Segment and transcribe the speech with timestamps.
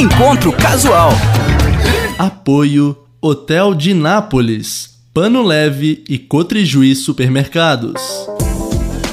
[0.00, 1.10] Encontro Casual.
[2.18, 8.00] Apoio Hotel de Nápoles, Pano Leve e Cotrijuí Supermercados.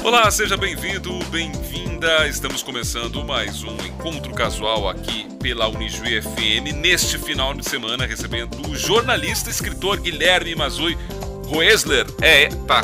[0.02, 2.26] Olá, seja bem-vindo, bem-vinda.
[2.26, 8.56] Estamos começando mais um encontro casual aqui pela Unijuí FM neste final de semana, recebendo
[8.66, 10.96] o jornalista, escritor Guilherme Mazui
[11.48, 12.06] Roesler.
[12.22, 12.82] É, tá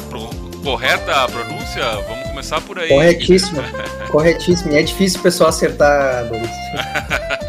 [0.62, 1.82] correta a pronúncia?
[2.06, 2.90] Vamos começar por aí.
[2.90, 3.62] Corretíssimo.
[4.10, 4.72] Corretíssimo.
[4.72, 6.50] E é difícil o pessoal acertar, Doris.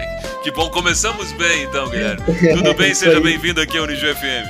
[0.46, 2.22] que bom, começamos bem então, Guilherme.
[2.56, 2.94] Tudo bem?
[2.94, 4.48] Seja bem-vindo aqui ao Unijuí FM.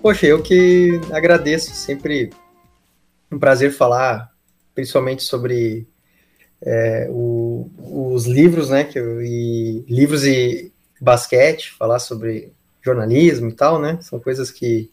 [0.00, 1.74] Poxa, eu que agradeço.
[1.74, 2.30] Sempre
[3.28, 4.30] um prazer falar,
[4.76, 5.84] principalmente sobre
[6.62, 7.68] é, o,
[8.14, 8.84] os livros, né?
[8.84, 13.98] Que eu, e livros e basquete, falar sobre jornalismo e tal, né?
[14.00, 14.88] São coisas que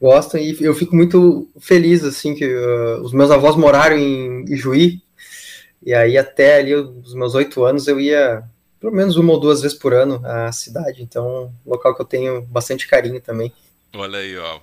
[0.00, 5.02] gostam e eu fico muito feliz assim que uh, os meus avós moraram em Ijuí
[5.84, 8.44] e aí até ali os meus oito anos eu ia
[8.80, 12.06] pelo menos uma ou duas vezes por ano à cidade, então um local que eu
[12.06, 13.52] tenho bastante carinho também.
[13.94, 14.60] Olha aí, ó,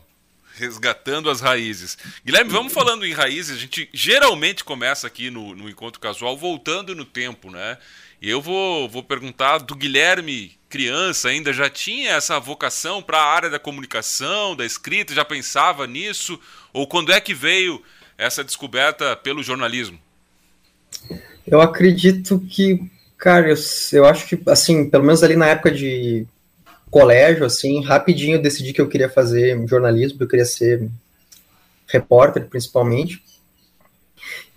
[0.56, 1.98] resgatando as raízes.
[2.24, 6.96] Guilherme, vamos falando em raízes, a gente geralmente começa aqui no, no encontro casual voltando
[6.96, 7.78] no tempo, né?
[8.22, 13.26] E eu vou, vou perguntar do Guilherme, criança ainda, já tinha essa vocação para a
[13.26, 16.40] área da comunicação, da escrita, já pensava nisso?
[16.72, 17.84] Ou quando é que veio
[18.18, 20.00] essa descoberta pelo jornalismo?
[21.46, 22.80] Eu acredito que,
[23.24, 23.56] cara, eu,
[23.94, 26.28] eu acho que, assim, pelo menos ali na época de
[26.92, 30.90] colégio, assim, rapidinho eu decidi que eu queria fazer jornalismo, eu queria ser
[31.88, 33.24] repórter, principalmente.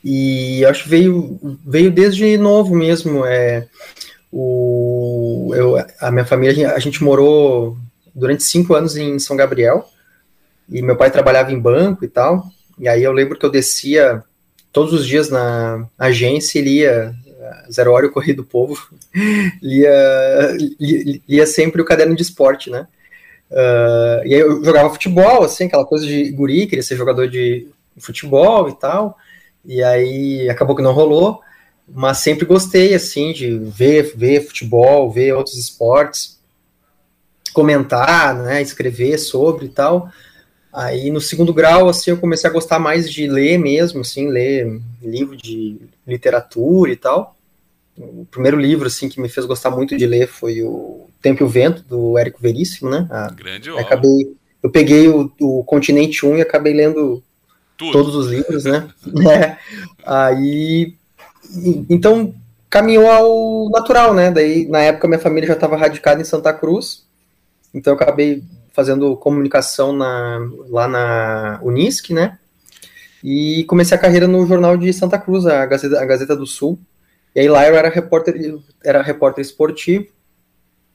[0.02, 3.24] E acho que veio, veio desde novo mesmo.
[3.24, 3.68] É,
[4.32, 7.78] o, eu, a minha família, a gente morou
[8.12, 9.88] durante cinco anos em São Gabriel,
[10.68, 12.50] e meu pai trabalhava em banco e tal.
[12.80, 14.24] E aí eu lembro que eu descia
[14.72, 17.14] todos os dias na agência e lia
[17.70, 18.88] Zero Hora e o Correio do Povo,
[19.62, 22.86] lia, lia, lia, sempre o caderno de esporte, né?
[23.50, 27.68] Uh, e aí eu jogava futebol, assim, aquela coisa de guri, queria ser jogador de
[27.98, 29.16] futebol e tal.
[29.64, 31.40] E aí acabou que não rolou,
[31.88, 36.38] mas sempre gostei assim de ver, ver futebol, ver outros esportes,
[37.52, 40.10] comentar, né, escrever sobre e tal.
[40.72, 44.80] Aí no segundo grau assim eu comecei a gostar mais de ler mesmo, assim, ler
[45.02, 47.35] livro de literatura e tal.
[47.98, 51.46] O primeiro livro assim que me fez gostar muito de ler foi o Tempo e
[51.46, 53.06] o Vento do Érico Veríssimo, né?
[53.10, 54.36] A, Grande acabei
[54.66, 57.22] eu peguei o, o Continente 1 e acabei lendo
[57.76, 57.92] tudo.
[57.92, 58.88] Todos os livros, né?
[59.30, 59.56] é.
[60.04, 60.94] Aí.
[61.88, 62.34] Então,
[62.68, 64.30] caminhou ao natural, né?
[64.30, 67.06] Daí, na época, minha família já estava radicada em Santa Cruz,
[67.72, 68.42] então eu acabei
[68.72, 72.38] fazendo comunicação na, lá na Unisc, né?
[73.22, 76.78] E comecei a carreira no jornal de Santa Cruz, a Gazeta, a Gazeta do Sul.
[77.36, 78.34] E aí lá eu era repórter,
[78.82, 80.06] era repórter esportivo.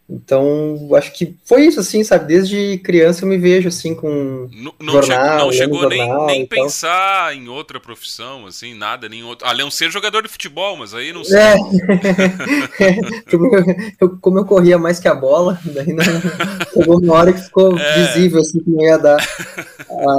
[0.10, 2.26] Então, acho que foi isso, assim, sabe?
[2.26, 7.34] Desde criança eu me vejo, assim, com não, não jornal, Não chegou nem, nem pensar
[7.34, 9.48] em outra profissão, assim, nada, nem outro...
[9.48, 11.38] Além de ser jogador de futebol, mas aí não sei.
[11.38, 11.56] É.
[14.02, 16.04] eu, como eu corria mais que a bola, daí não...
[16.74, 18.04] chegou uma hora que ficou é.
[18.04, 19.26] visível, assim, que não ia dar.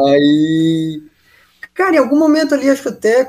[0.06, 1.02] Aí...
[1.74, 3.24] Cara, em algum momento ali, acho que até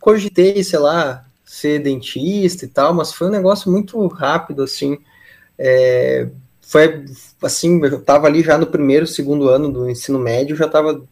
[0.00, 4.98] cogitei, sei lá, ser dentista e tal, mas foi um negócio muito rápido, assim
[5.58, 6.28] é,
[6.60, 7.04] foi
[7.42, 11.02] assim, eu estava ali já no primeiro, segundo ano do ensino médio, já estava,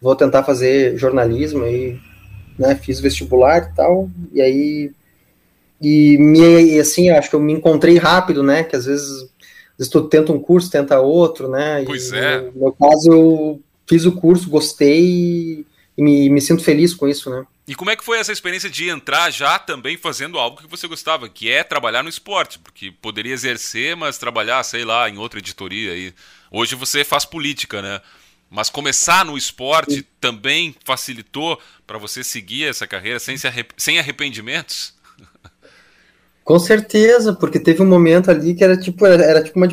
[0.00, 1.98] vou tentar fazer jornalismo, aí,
[2.58, 4.92] né, fiz vestibular e tal, e aí,
[5.80, 9.90] e me, assim, acho que eu me encontrei rápido, né, que às vezes, às vezes
[9.90, 12.40] tu tenta um curso, tenta outro, né, pois e, é.
[12.40, 15.64] no meu caso, eu fiz o curso, gostei,
[15.96, 17.46] e me, me sinto feliz com isso, né.
[17.68, 20.86] E como é que foi essa experiência de entrar já também fazendo algo que você
[20.86, 22.60] gostava, que é trabalhar no esporte?
[22.60, 26.14] Porque poderia exercer, mas trabalhar, sei lá, em outra editoria aí.
[26.50, 28.00] Hoje você faz política, né?
[28.48, 30.04] Mas começar no esporte Sim.
[30.20, 34.94] também facilitou para você seguir essa carreira sem, se arrep sem arrependimentos?
[36.44, 39.66] Com certeza, porque teve um momento ali que era tipo, era tipo uma.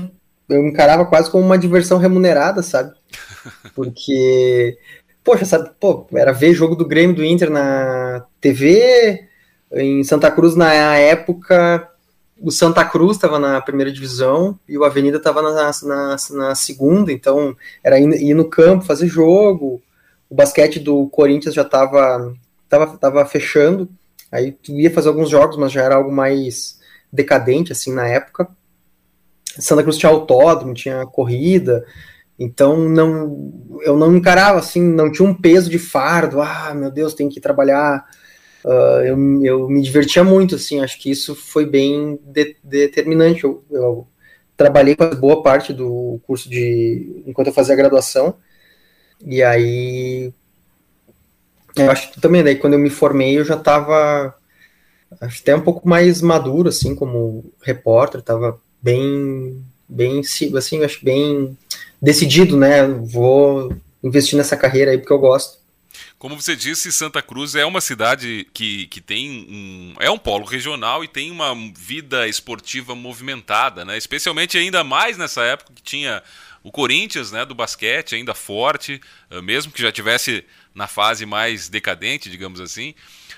[0.50, 2.96] Eu encarava quase como uma diversão remunerada, sabe?
[3.76, 4.78] Porque
[5.24, 9.28] poxa, sabe, pô, era ver jogo do Grêmio do Inter na TV,
[9.72, 11.90] em Santa Cruz na época,
[12.42, 17.12] o Santa Cruz estava na primeira divisão e o Avenida estava na, na, na, segunda,
[17.12, 19.82] então era ir, ir, no campo fazer jogo,
[20.30, 22.34] o basquete do Corinthians já estava
[22.68, 23.88] tava, tava fechando,
[24.32, 26.80] aí tu ia fazer alguns jogos, mas já era algo mais
[27.12, 28.48] decadente, assim, na época.
[29.60, 31.86] Santa Cruz tinha autódromo, tinha corrida,
[32.38, 36.42] então não, eu não encarava assim, não tinha um peso de fardo.
[36.42, 38.06] Ah, meu Deus, tem que trabalhar
[38.66, 43.44] uh, eu, eu me divertia muito, assim, acho que isso foi bem de, determinante.
[43.44, 44.08] Eu, eu
[44.56, 48.36] trabalhei com boa parte do curso de enquanto eu fazia a graduação
[49.26, 50.34] e aí
[51.76, 54.36] eu acho que também daí quando eu me formei eu já estava
[55.20, 60.22] até um pouco mais maduro assim como repórter estava bem bem
[60.56, 61.58] assim acho bem
[62.04, 63.74] decidido né vou
[64.04, 65.64] investir nessa carreira aí porque eu gosto
[66.24, 69.94] como você disse, Santa Cruz é uma cidade que, que tem um.
[70.00, 73.98] é um polo regional e tem uma vida esportiva movimentada, né?
[73.98, 76.24] Especialmente ainda mais nessa época que tinha
[76.64, 81.68] o Corinthians, né, do basquete, ainda forte, eh, mesmo que já tivesse na fase mais
[81.68, 82.96] decadente, digamos assim.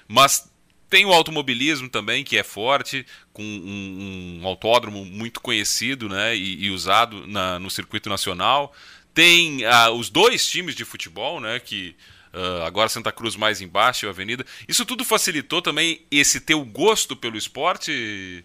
[0.07, 0.47] Mas
[0.89, 6.65] tem o automobilismo também, que é forte, com um, um autódromo muito conhecido né, e,
[6.65, 8.73] e usado na, no circuito nacional.
[9.13, 11.95] Tem ah, os dois times de futebol, né, que
[12.33, 14.45] uh, agora Santa Cruz mais embaixo, a Avenida.
[14.67, 18.43] Isso tudo facilitou também esse teu gosto pelo esporte,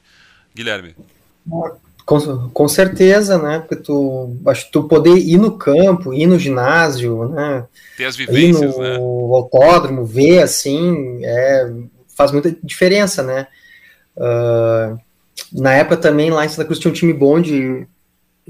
[0.54, 0.94] Guilherme?
[2.06, 3.60] Com, com certeza, né?
[3.60, 7.64] Porque tu, acho que tu poder ir no campo, ir no ginásio, né?
[7.96, 8.96] Ter as vivências, ir no né?
[8.96, 11.70] autódromo, ver assim, é,
[12.20, 13.46] faz muita diferença, né?
[14.14, 15.00] Uh,
[15.50, 17.86] na época também lá em Santa Cruz tinha um time bom de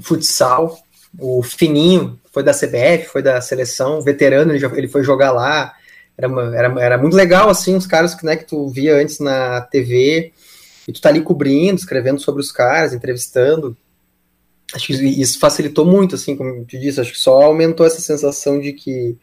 [0.01, 0.77] futsal,
[1.17, 5.73] o Fininho, foi da CBF, foi da seleção, veterano, ele, já, ele foi jogar lá.
[6.17, 9.61] Era, uma, era, era muito legal, assim, os caras né, que tu via antes na
[9.61, 10.33] TV,
[10.85, 13.77] e tu tá ali cobrindo, escrevendo sobre os caras, entrevistando.
[14.73, 18.59] Acho que isso facilitou muito, assim, como te disse, acho que só aumentou essa sensação
[18.59, 19.17] de que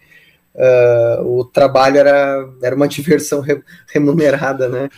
[0.54, 4.88] uh, o trabalho era, era uma diversão re, remunerada, né?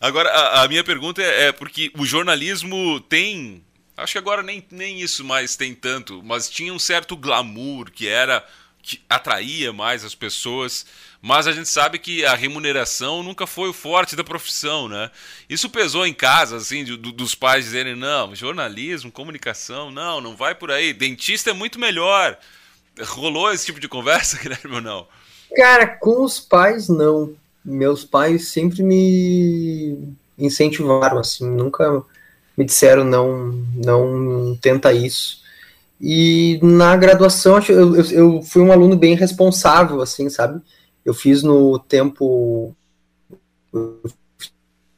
[0.00, 3.62] Agora, a, a minha pergunta é, é porque o jornalismo tem
[3.96, 8.08] Acho que agora nem, nem isso mais tem tanto, mas tinha um certo glamour que
[8.08, 8.44] era
[8.82, 10.84] que atraía mais as pessoas,
[11.20, 15.08] mas a gente sabe que a remuneração nunca foi o forte da profissão, né?
[15.48, 20.52] Isso pesou em casa, assim, do, dos pais dizerem, não, jornalismo, comunicação, não, não vai
[20.52, 22.36] por aí, dentista é muito melhor.
[23.00, 25.06] Rolou esse tipo de conversa, Guilherme, ou não?
[25.54, 27.34] Cara, com os pais, não.
[27.64, 32.02] Meus pais sempre me incentivaram, assim, nunca
[32.56, 35.42] me disseram não, não tenta isso.
[36.00, 40.60] E na graduação eu, eu, eu fui um aluno bem responsável, assim, sabe?
[41.04, 42.74] Eu fiz no tempo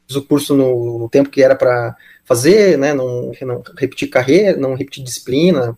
[0.06, 1.94] fiz o curso no tempo que era para
[2.24, 2.94] fazer, né?
[2.94, 5.76] Não, não repetir carreira, não repetir disciplina.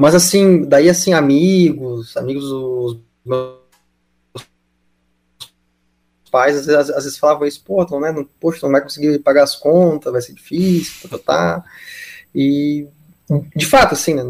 [0.00, 3.64] Mas assim, daí assim, amigos, amigos dos meus
[6.30, 9.18] pais às vezes, às vezes falavam isso, pô, então, né, não, poxa, não vai conseguir
[9.20, 11.64] pagar as contas, vai ser difícil, tá, tá, tá.
[12.34, 12.88] E,
[13.54, 14.24] de fato, assim, né,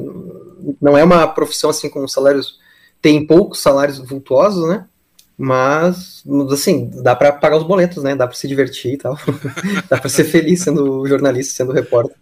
[0.83, 2.59] não é uma profissão, assim, com salários,
[3.01, 4.87] tem poucos salários vultuosos, né,
[5.39, 6.23] mas,
[6.53, 9.17] assim, dá para pagar os boletos, né, dá para se divertir e tal,
[9.89, 12.17] dá para ser feliz sendo jornalista, sendo repórter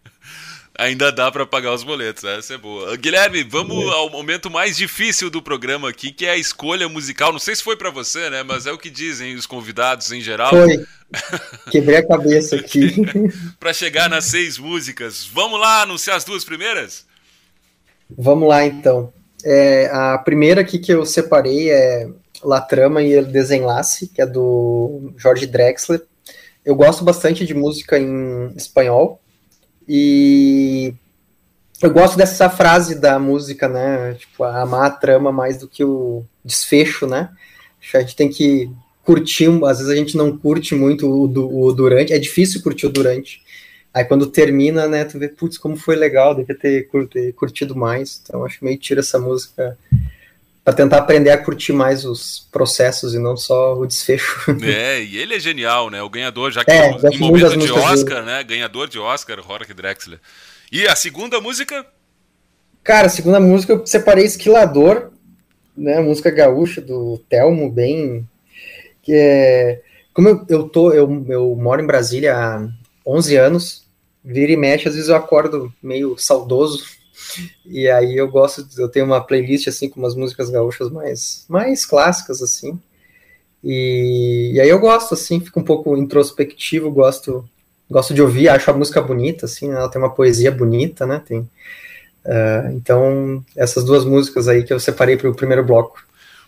[0.79, 2.97] ainda dá para pagar os boletos, essa é boa.
[2.97, 7.33] Guilherme, vamos ao momento mais difícil do programa aqui, que é a escolha musical.
[7.33, 10.21] Não sei se foi para você, né, mas é o que dizem os convidados em
[10.21, 10.51] geral.
[10.51, 10.85] Foi.
[11.71, 12.95] Quebrei a cabeça aqui.
[13.61, 15.25] para chegar nas seis músicas.
[15.25, 17.07] Vamos lá anunciar as duas primeiras?
[18.11, 19.13] Vamos lá, então.
[19.45, 22.09] É, a primeira aqui que eu separei é
[22.43, 26.03] La Trama e El Desenlace, que é do Jorge Drexler.
[26.65, 29.21] Eu gosto bastante de música em espanhol,
[29.89, 30.95] e
[31.83, 34.15] eu gosto dessa frase da música, né?
[34.15, 37.31] Tipo, amar a trama mais do que o desfecho, né?
[37.95, 38.71] A gente tem que
[39.05, 42.91] curtir, às vezes a gente não curte muito o, o durante, é difícil curtir o
[42.91, 43.43] durante.
[43.93, 46.89] Aí quando termina, né, tu vê, putz, como foi legal, devia ter,
[47.35, 48.21] curtido mais.
[48.23, 49.77] Então acho meio tira essa música
[50.65, 54.45] para tentar aprender a curtir mais os processos e não só o desfecho.
[54.63, 56.01] É, e ele é genial, né?
[56.03, 58.27] O ganhador, já que é, em momento de Oscar, dele.
[58.27, 58.45] né?
[58.45, 60.21] Ganhador de Oscar, Jorge Drexler.
[60.71, 61.85] E a segunda música?
[62.85, 65.11] Cara, a segunda música eu separei Esquilador,
[65.77, 66.01] né?
[66.01, 68.27] Música gaúcha do Telmo, bem.
[69.03, 69.83] Que é.
[70.15, 72.69] Como eu, eu tô, eu, eu moro em Brasília há
[73.07, 73.87] 11 anos,
[74.23, 76.85] vira e mexe, às vezes eu acordo meio saudoso
[77.65, 81.87] e aí eu gosto, eu tenho uma playlist assim com umas músicas gaúchas mais, mais
[81.87, 82.79] clássicas assim.
[83.63, 87.49] E, e aí eu gosto assim, fico um pouco introspectivo, gosto
[87.91, 91.23] gosto de ouvir, acho a música bonita assim, ela tem uma poesia bonita, né?
[91.25, 96.03] Tem uh, então essas duas músicas aí que eu separei para o primeiro bloco.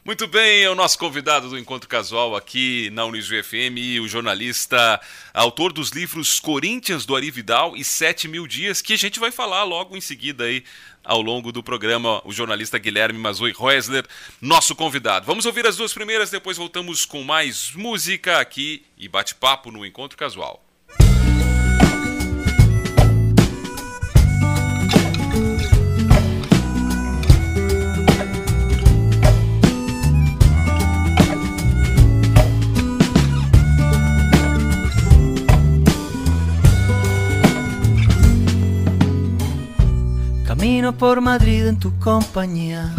[0.05, 5.01] Muito bem, é o nosso convidado do Encontro Casual aqui na Unisu FM, o jornalista,
[5.33, 9.31] autor dos livros Corinthians do Ari Vidal e Sete Mil Dias, que a gente vai
[9.31, 10.63] falar logo em seguida aí
[11.03, 14.07] ao longo do programa, o jornalista Guilherme Mazui Reusler,
[14.43, 15.25] nosso convidado.
[15.25, 20.19] Vamos ouvir as duas primeiras, depois voltamos com mais música aqui e bate-papo no Encontro
[20.19, 20.64] Casual.
[40.75, 42.93] Camino por Madrid en tu compañía.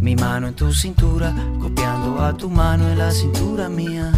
[0.00, 4.10] Mi mano en tu cintura, copiando a tu mano en la cintura mía.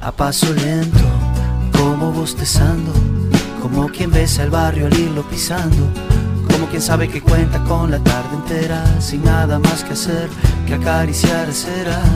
[0.00, 1.04] A paso lento,
[1.76, 2.94] como bostezando,
[3.60, 5.86] como quien besa el barrio al irlo pisando.
[6.50, 10.30] Como quien sabe que cuenta con la tarde entera, sin nada más que hacer
[10.66, 12.08] que acariciar ceras.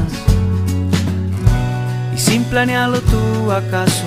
[2.14, 4.06] Y sin planearlo tú acaso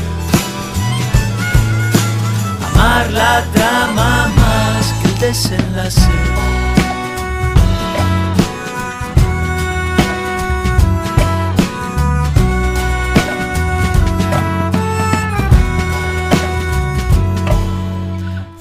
[3.11, 6.11] la trama más que el desenlace.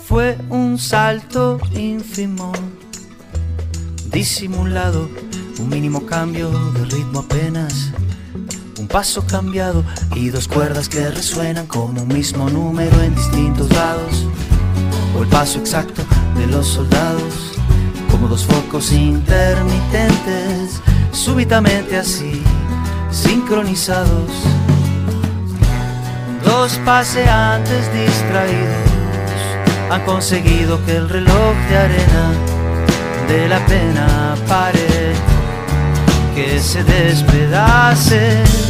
[0.06, 2.52] Fue un salto ínfimo,
[4.10, 5.08] disimulado,
[5.60, 7.92] un mínimo cambio de ritmo apenas
[8.90, 9.84] paso cambiado
[10.16, 14.26] y dos cuerdas que resuenan como un mismo número en distintos lados,
[15.16, 16.02] o el paso exacto
[16.36, 17.52] de los soldados,
[18.10, 20.80] como dos focos intermitentes,
[21.12, 22.42] súbitamente así,
[23.12, 24.30] sincronizados,
[26.44, 28.90] dos paseantes distraídos
[29.90, 32.32] han conseguido que el reloj de arena
[33.28, 35.14] de la pena pare,
[36.34, 38.69] que se despedace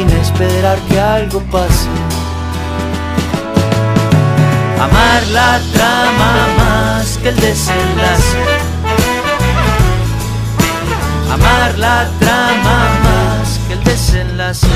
[0.00, 1.88] sin esperar que algo pase.
[4.86, 8.38] Amar la trama más que el desenlace.
[11.34, 14.68] Amar la trama más que el desenlace.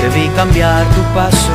[0.00, 1.52] Debí cambiar tu paso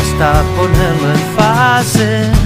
[0.00, 2.45] hasta ponerlo en fase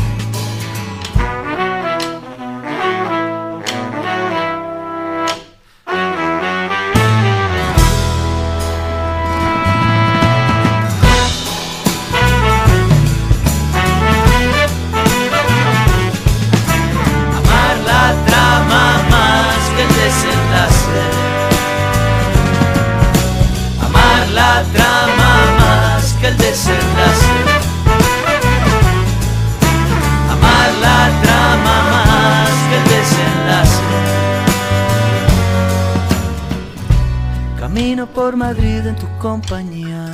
[38.21, 40.05] Por Madrid en tu compañía.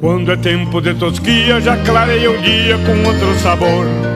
[0.00, 4.15] Quando é tempo de tosquia, já clareia o dia com outro sabor.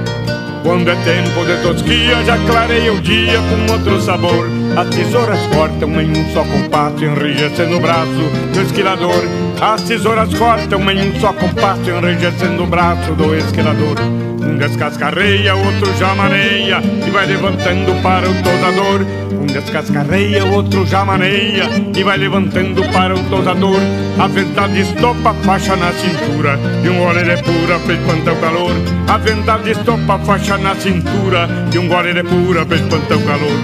[0.63, 4.47] Quando é tempo de tosquia, já clareia o dia com outro sabor.
[4.77, 9.25] As tesouras cortam em um só compasso, enrijecendo o braço do esquilador
[9.61, 13.97] As tesouras cortam em um só compasso, enrijecendo o braço do esquilador.
[14.43, 19.07] Um descascarreia, outro já maneia e vai levantando para o tosador.
[19.51, 23.81] Um descascarreia, outro já maneia e vai levantando para o tosador.
[24.17, 28.73] A verdade estopa faixa na cintura e um gole é pura pra espantar o calor.
[29.09, 33.61] A verdade estopa faixa na cintura e um gole é pura pra espantar o calor.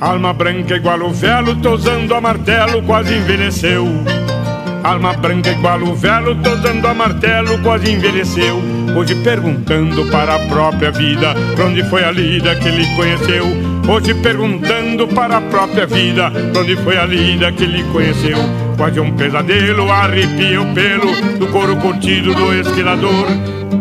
[0.00, 3.86] Alma branca igual o velo, tosando a martelo, quase envelheceu.
[4.86, 8.62] Alma branca igual o velo, tosando a martelo, quase envelheceu.
[8.94, 13.46] Hoje perguntando para a própria vida, pra onde foi a lida que ele conheceu.
[13.88, 18.38] Hoje perguntando para a própria vida, pra onde foi a lida que ele conheceu.
[18.76, 23.26] Quase um pesadelo, arrepia o pelo do couro curtido do esquilador.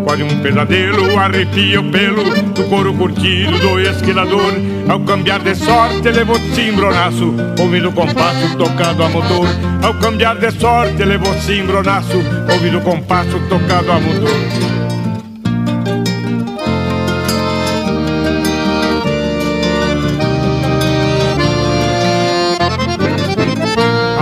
[0.03, 4.53] Quase um pesadelo, arrepia o pelo do couro curtido do esquilador.
[4.87, 9.47] Ao cambiar de sorte, levou cimbronaço, ouvindo o compasso tocado a motor.
[9.83, 12.17] Ao cambiar de sorte, levou cimbronaço,
[12.51, 14.75] ouvindo o compasso tocado a motor.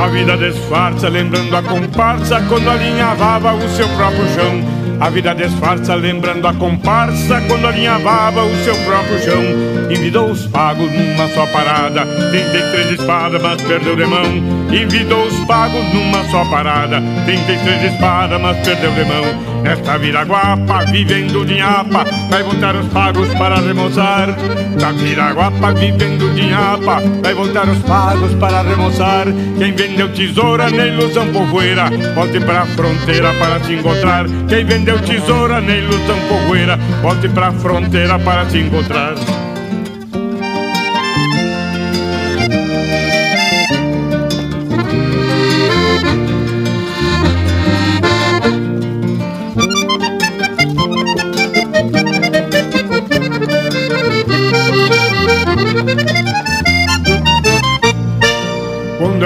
[0.01, 4.83] A vida disfarça, lembrando a comparsa quando alinhavava o seu próprio chão.
[5.00, 9.42] A vida disfarça, lembrando a comparsa quando alinhavava o seu próprio chão.
[9.90, 14.26] Envidou os pagos numa só parada, 33 espadas, mas perdeu de mão.
[14.72, 19.52] Envidou os pagos numa só parada, 33 espadas, mas perdeu de mão.
[19.63, 24.36] Nesta viraguapa, vivendo de nhapa, vai voltar os pagos para remoçar.
[24.77, 29.25] Da viraguapa, vivendo de nhapa, vai voltar os pagos para remoçar.
[29.58, 34.25] Quem vendeu tesoura na ilusão povoeira, volte pra fronteira para se encontrar.
[34.50, 39.15] Quem vendeu tesoura na ilusão povoeira, volte pra fronteira para se encontrar.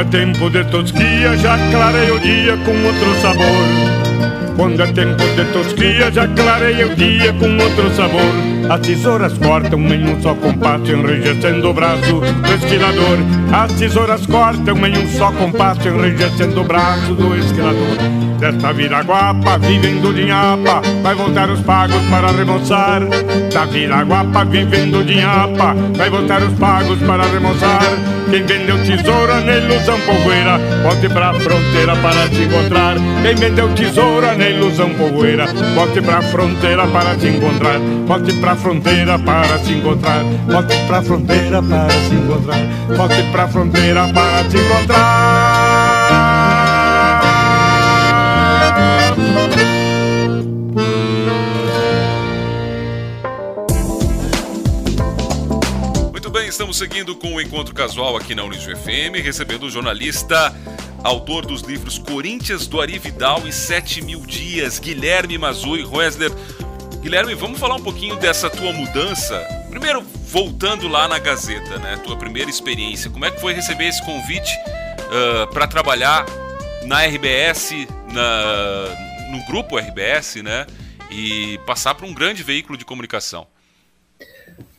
[0.08, 4.56] Tempo de tosquia, já clarei o dia com outro sabor.
[4.56, 8.57] Quando é tempo de tosquia, já clarei o dia com outro sabor.
[8.70, 13.18] As tesouras cortam em um só compasso, enrijecendo o braço do esquilador.
[13.54, 17.98] As tesouras cortam em um só compasso, enrijecendo o braço do esquilador.
[18.40, 23.02] Desta viraguapa, vivendo de nhapa, vai voltar os pagos para remoçar.
[23.54, 27.82] Da viraguapa, vivendo de nhapa, vai voltar os pagos para remoçar.
[28.30, 32.96] Quem vendeu tesoura na ilusão povoeira, volte pra fronteira para se encontrar.
[33.24, 37.80] Quem vendeu tesoura na ilusão povoeira, volte pra fronteira para se encontrar.
[38.06, 40.24] Volte pra fronteira para se encontrar.
[40.48, 42.60] Volte pra fronteira para se encontrar.
[42.96, 45.88] Volte pra fronteira para se encontrar.
[56.12, 60.54] Muito bem, estamos seguindo com o encontro casual aqui na Unijo FM, recebendo o jornalista,
[61.04, 66.32] autor dos livros Corinthians do Ari Vidal e Sete Mil Dias, Guilherme Mazui Roesler.
[67.08, 69.42] Guilherme, vamos falar um pouquinho dessa tua mudança.
[69.70, 71.96] Primeiro, voltando lá na Gazeta, né?
[72.04, 73.10] Tua primeira experiência.
[73.10, 74.54] Como é que foi receber esse convite
[75.06, 76.26] uh, para trabalhar
[76.84, 80.68] na RBS, na, no grupo RBS, né?
[81.10, 83.48] E passar para um grande veículo de comunicação.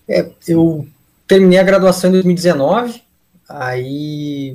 [0.06, 0.86] É, eu
[1.26, 3.02] terminei a graduação em 2019,
[3.48, 4.54] aí,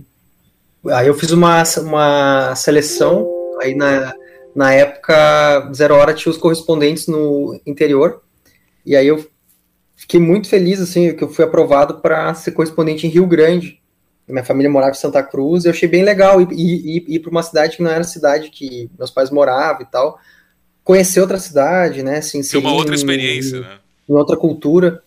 [0.91, 3.27] aí eu fiz uma, uma seleção,
[3.59, 4.13] aí na,
[4.55, 8.21] na época, Zero Hora tinha os correspondentes no interior,
[8.85, 9.25] e aí eu
[9.95, 13.81] fiquei muito feliz, assim, que eu fui aprovado para ser correspondente em Rio Grande,
[14.27, 17.43] minha família morava em Santa Cruz, eu achei bem legal ir, ir, ir para uma
[17.43, 20.17] cidade que não era a cidade que meus pais moravam e tal,
[20.83, 22.17] conhecer outra cidade, né?
[22.17, 23.77] Assim, Ter uma outra experiência, em, né?
[24.09, 25.01] Em outra cultura.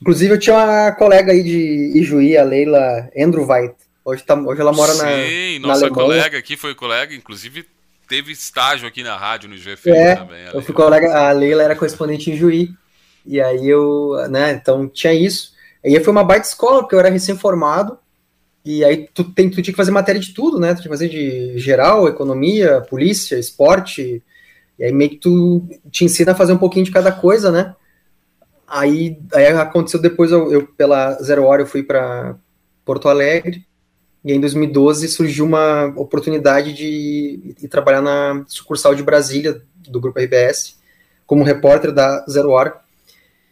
[0.00, 3.74] Inclusive, eu tinha uma colega aí de Ijuí, a Leila Andrewweit.
[4.04, 5.06] Hoje, tá, hoje ela mora Sim, na.
[5.06, 6.04] Sim, na nossa Alemanha.
[6.04, 7.66] colega aqui foi colega, inclusive
[8.12, 10.46] teve estágio aqui na rádio no GFM É, também.
[10.46, 10.74] a eu fui Leila.
[10.74, 12.76] colega, a Leila era correspondente em Juí.
[13.24, 15.52] E aí eu, né, então tinha isso.
[15.82, 17.98] E aí foi uma baita escola, porque eu era recém-formado.
[18.64, 20.68] E aí tu, tem, tu tinha que fazer matéria de tudo, né?
[20.74, 24.22] Tu tinha que fazer de geral, economia, polícia, esporte.
[24.78, 27.74] E aí meio que tu te ensina a fazer um pouquinho de cada coisa, né?
[28.66, 32.36] Aí, aí aconteceu depois, eu, eu, pela Zero Hora, eu fui para
[32.84, 33.66] Porto Alegre.
[34.24, 40.00] E aí, em 2012 surgiu uma oportunidade de, de trabalhar na sucursal de Brasília do
[40.00, 40.76] Grupo RBS,
[41.26, 42.80] como repórter da Zero Hora.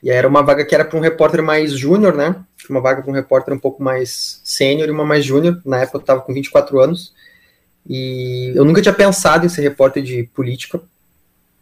[0.02, 2.37] E era uma vaga que era para um repórter mais júnior, né?
[2.68, 5.61] Uma vaga para um repórter um pouco mais sênior e uma mais júnior.
[5.64, 7.12] Na época eu estava com 24 anos.
[7.88, 10.80] E eu nunca tinha pensado em ser repórter de política.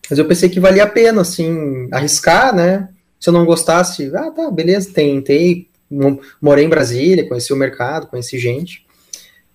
[0.09, 2.89] Mas eu pensei que valia a pena, assim, arriscar, né?
[3.19, 5.69] Se eu não gostasse, ah, tá, beleza, tentei.
[6.41, 8.87] Morei em Brasília, conheci o mercado, conheci gente.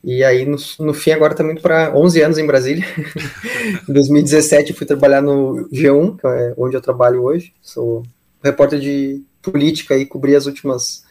[0.03, 2.85] E aí, no, no fim, agora indo para 11 anos em Brasília.
[3.87, 7.53] em 2017, fui trabalhar no G1, que é onde eu trabalho hoje.
[7.61, 8.03] Sou
[8.43, 11.05] repórter de política e cobri as últimas.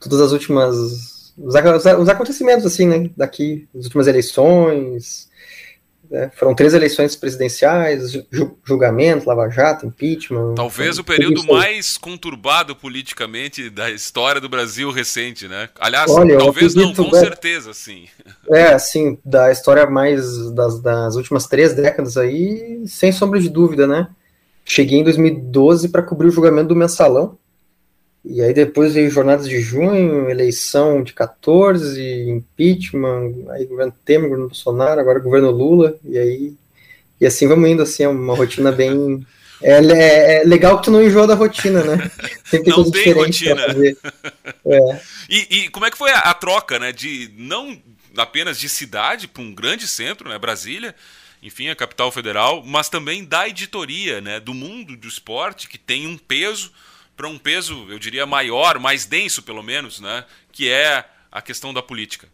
[0.00, 0.74] Todas as últimas.
[1.38, 3.08] Os, os acontecimentos, assim, né?
[3.16, 5.28] Daqui, as últimas eleições,
[6.14, 6.30] né?
[6.36, 8.12] Foram três eleições presidenciais,
[8.64, 10.54] julgamento, Lava Jato, impeachment.
[10.54, 15.68] Talvez o período mais conturbado politicamente da história do Brasil recente, né?
[15.80, 18.06] Aliás, Olha, talvez acredito, não, com é, certeza, sim.
[18.48, 23.84] É, assim, da história mais das, das últimas três décadas aí, sem sombra de dúvida,
[23.84, 24.06] né?
[24.64, 27.36] Cheguei em 2012 para cobrir o julgamento do mensalão.
[28.24, 34.48] E aí depois veio jornadas de junho, eleição de 14, impeachment, aí governo Temer, governo
[34.48, 36.54] Bolsonaro, agora governo Lula, e aí
[37.20, 39.26] e assim vamos indo, assim, é uma rotina bem...
[39.62, 42.10] É, é, é legal que tu não enjoa da rotina, né?
[42.44, 43.62] Sempre não tem rotina.
[44.66, 45.00] É.
[45.30, 47.80] E, e, como é que foi a, a, troca, né, de não
[48.16, 50.94] apenas de cidade para um grande centro, né, Brasília,
[51.42, 56.06] enfim, a capital federal, mas também da editoria, né, do mundo do esporte, que tem
[56.06, 56.72] um peso
[57.16, 60.24] para um peso, eu diria, maior, mais denso, pelo menos, né?
[60.52, 62.28] Que é a questão da política.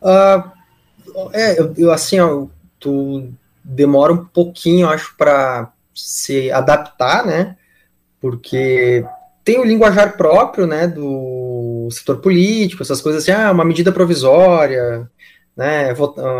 [0.00, 2.46] Uh, é, eu, eu assim, ó,
[2.78, 3.32] tu
[3.64, 7.56] demora um pouquinho, acho, para se adaptar, né?
[8.20, 9.04] Porque
[9.46, 15.08] tem o linguajar próprio, né, do setor político, essas coisas assim, ah, uma medida provisória,
[15.56, 15.94] né,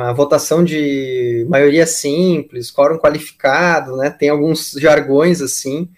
[0.05, 5.89] a votação de maioria simples, quórum qualificado, né, tem alguns jargões assim,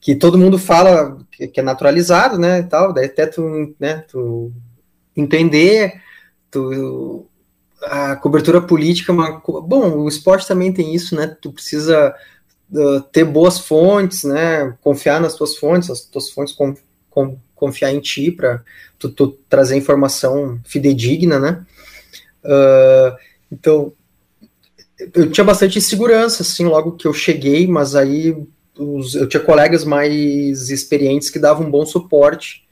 [0.00, 4.50] que todo mundo fala que, é naturalizado, né, tal, daí até tu, né, tu
[5.14, 6.00] entender,
[6.50, 7.26] tu,
[7.82, 12.14] a cobertura política, é uma, bom, o esporte também tem isso, né, tu precisa
[12.72, 16.74] uh, ter boas fontes, né, confiar nas tuas fontes, as tuas fontes com,
[17.10, 18.62] com, confiar em ti para
[18.98, 21.66] tu, tu, trazer informação fidedigna, né,
[22.44, 23.16] uh,
[23.52, 23.92] então,
[25.14, 28.36] eu tinha bastante insegurança, assim, logo que eu cheguei, mas aí
[29.14, 32.64] eu tinha colegas mais experientes que davam um bom suporte.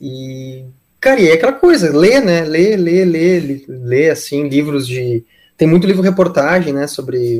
[0.00, 0.64] E,
[1.00, 2.44] cara, e é aquela coisa, lê, né?
[2.44, 5.24] Lê, lê, lê, lê assim, livros de.
[5.56, 7.38] Tem muito livro reportagem, né, sobre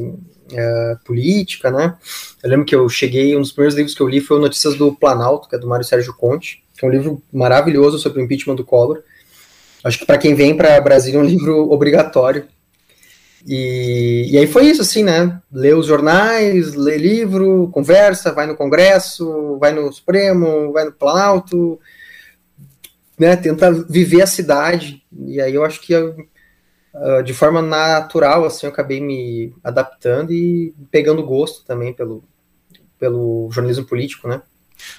[0.53, 1.97] uh, política, né?
[2.43, 4.95] Eu lembro que eu cheguei, um dos primeiros livros que eu li foi Notícias do
[4.95, 8.55] Planalto, que é do Mário Sérgio Conte, que é um livro maravilhoso sobre o impeachment
[8.55, 9.03] do Collor.
[9.83, 12.45] Acho que para quem vem para Brasília é um livro obrigatório.
[13.47, 15.41] E, e aí foi isso, assim, né?
[15.51, 21.81] Lê os jornais, lê livro, conversa, vai no Congresso, vai no Supremo, vai no Planalto,
[23.19, 23.35] né?
[23.37, 25.03] Tenta viver a cidade.
[25.27, 30.73] E aí eu acho que uh, de forma natural, assim, eu acabei me adaptando e
[30.91, 32.23] pegando gosto também pelo,
[32.99, 34.41] pelo jornalismo político, né?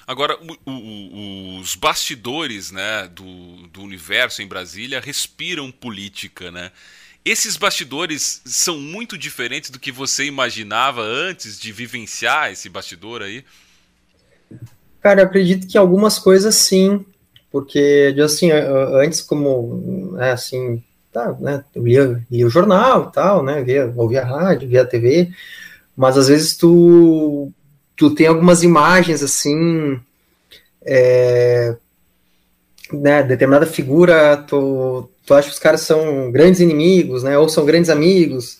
[0.06, 6.70] Agora, o, o, os bastidores né, do, do universo em Brasília respiram política, né?
[7.24, 13.42] Esses bastidores são muito diferentes do que você imaginava antes de vivenciar esse bastidor aí?
[15.00, 17.04] Cara, eu acredito que algumas coisas sim,
[17.50, 23.62] porque assim, antes como, é, assim, tá, né, eu lia, lia o jornal tal, né,
[23.62, 25.30] via, ouvia a rádio, via a TV,
[25.96, 27.50] mas às vezes tu,
[27.96, 29.98] tu tem algumas imagens assim,
[30.82, 31.74] é,
[32.92, 37.38] né, determinada figura, tu, tu acha que os caras são grandes inimigos, né?
[37.38, 38.58] Ou são grandes amigos.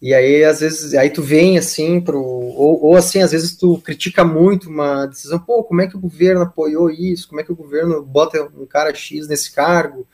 [0.00, 2.20] E aí, às vezes, aí tu vem assim pro.
[2.20, 6.00] Ou, ou assim, às vezes tu critica muito uma decisão, pô, como é que o
[6.00, 7.28] governo apoiou isso?
[7.28, 10.06] Como é que o governo bota um cara X nesse cargo?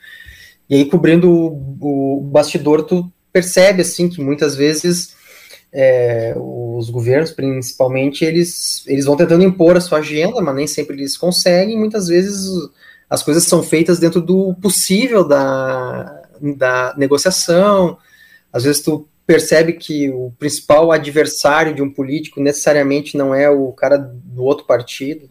[0.69, 5.15] E aí, cobrindo o, o bastidor, tu percebe assim que muitas vezes
[5.73, 10.95] é, os governos, principalmente, eles, eles vão tentando impor a sua agenda, mas nem sempre
[10.95, 11.77] eles conseguem.
[11.77, 12.47] Muitas vezes
[13.09, 16.21] as coisas são feitas dentro do possível da,
[16.55, 17.97] da negociação.
[18.53, 23.71] Às vezes tu percebe que o principal adversário de um político necessariamente não é o
[23.71, 25.29] cara do outro partido,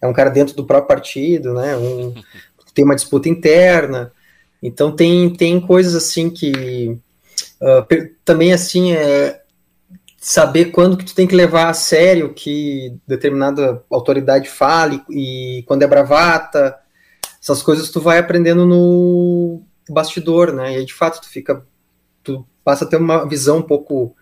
[0.00, 1.76] é um cara dentro do próprio partido, né?
[1.76, 2.14] Um,
[2.74, 4.12] tem uma disputa interna.
[4.62, 6.98] Então tem, tem coisas assim que
[7.60, 9.42] uh, também assim é
[10.20, 15.82] saber quando que tu tem que levar a sério que determinada autoridade fale e quando
[15.82, 16.76] é bravata
[17.48, 20.74] essas coisas tu vai aprendendo no bastidor, né?
[20.74, 21.64] E aí, de fato, tu fica.
[22.22, 24.14] Tu passa a ter uma visão um pouco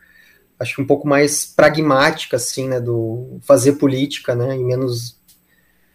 [0.59, 5.21] acho que um pouco mais pragmática, assim, né, do fazer política, né, e menos,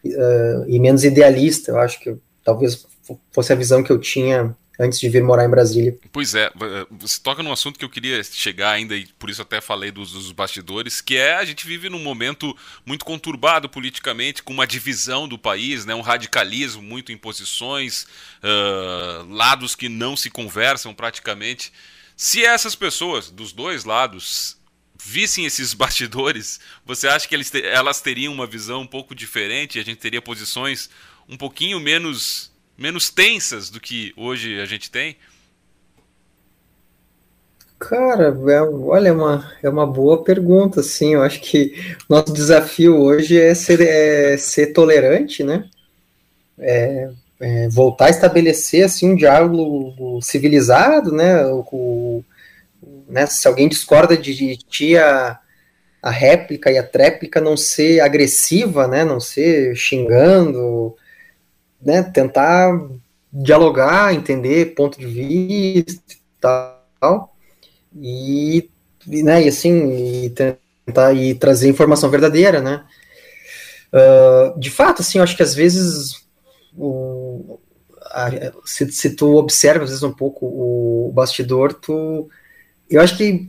[0.05, 2.85] uh, e menos idealista, eu acho que talvez
[3.31, 5.95] fosse a visão que eu tinha antes de vir morar em Brasília.
[6.11, 6.51] Pois é,
[6.89, 10.11] você toca num assunto que eu queria chegar ainda, e por isso até falei dos,
[10.11, 15.27] dos, bastidores, que é a gente vive num momento muito conturbado politicamente, com uma divisão
[15.27, 18.07] do país, né, um radicalismo muito em posições,
[18.43, 21.71] uh, lados que não se conversam praticamente.
[22.17, 24.57] Se essas pessoas, dos dois lados,
[25.03, 29.77] vissem esses bastidores, você acha que eles, elas teriam uma visão um pouco diferente?
[29.77, 30.89] A gente teria posições
[31.29, 32.50] um pouquinho menos
[32.81, 35.15] menos tensas do que hoje a gente tem?
[37.79, 41.13] Cara, é, olha, é uma, é uma boa pergunta, sim.
[41.13, 41.73] Eu acho que
[42.09, 45.67] nosso desafio hoje é ser, é ser tolerante, né?
[46.59, 51.43] É, é voltar a estabelecer assim, um diálogo civilizado, né?
[51.47, 52.23] O,
[53.07, 53.25] né?
[53.25, 55.39] Se alguém discorda de ti, a,
[56.01, 59.03] a réplica e a tréplica não ser agressiva, né?
[59.03, 60.95] Não ser xingando,
[61.83, 62.71] né, tentar
[63.31, 67.35] dialogar, entender ponto de vista e tal,
[67.95, 68.69] e,
[69.07, 72.85] né, e assim, e tentar e trazer informação verdadeira, né.
[73.93, 76.25] Uh, de fato, assim, eu acho que às vezes
[76.77, 77.59] o,
[78.05, 78.29] a,
[78.65, 82.29] se, se, tu observa às vezes um pouco o bastidor, tu,
[82.89, 83.47] eu acho que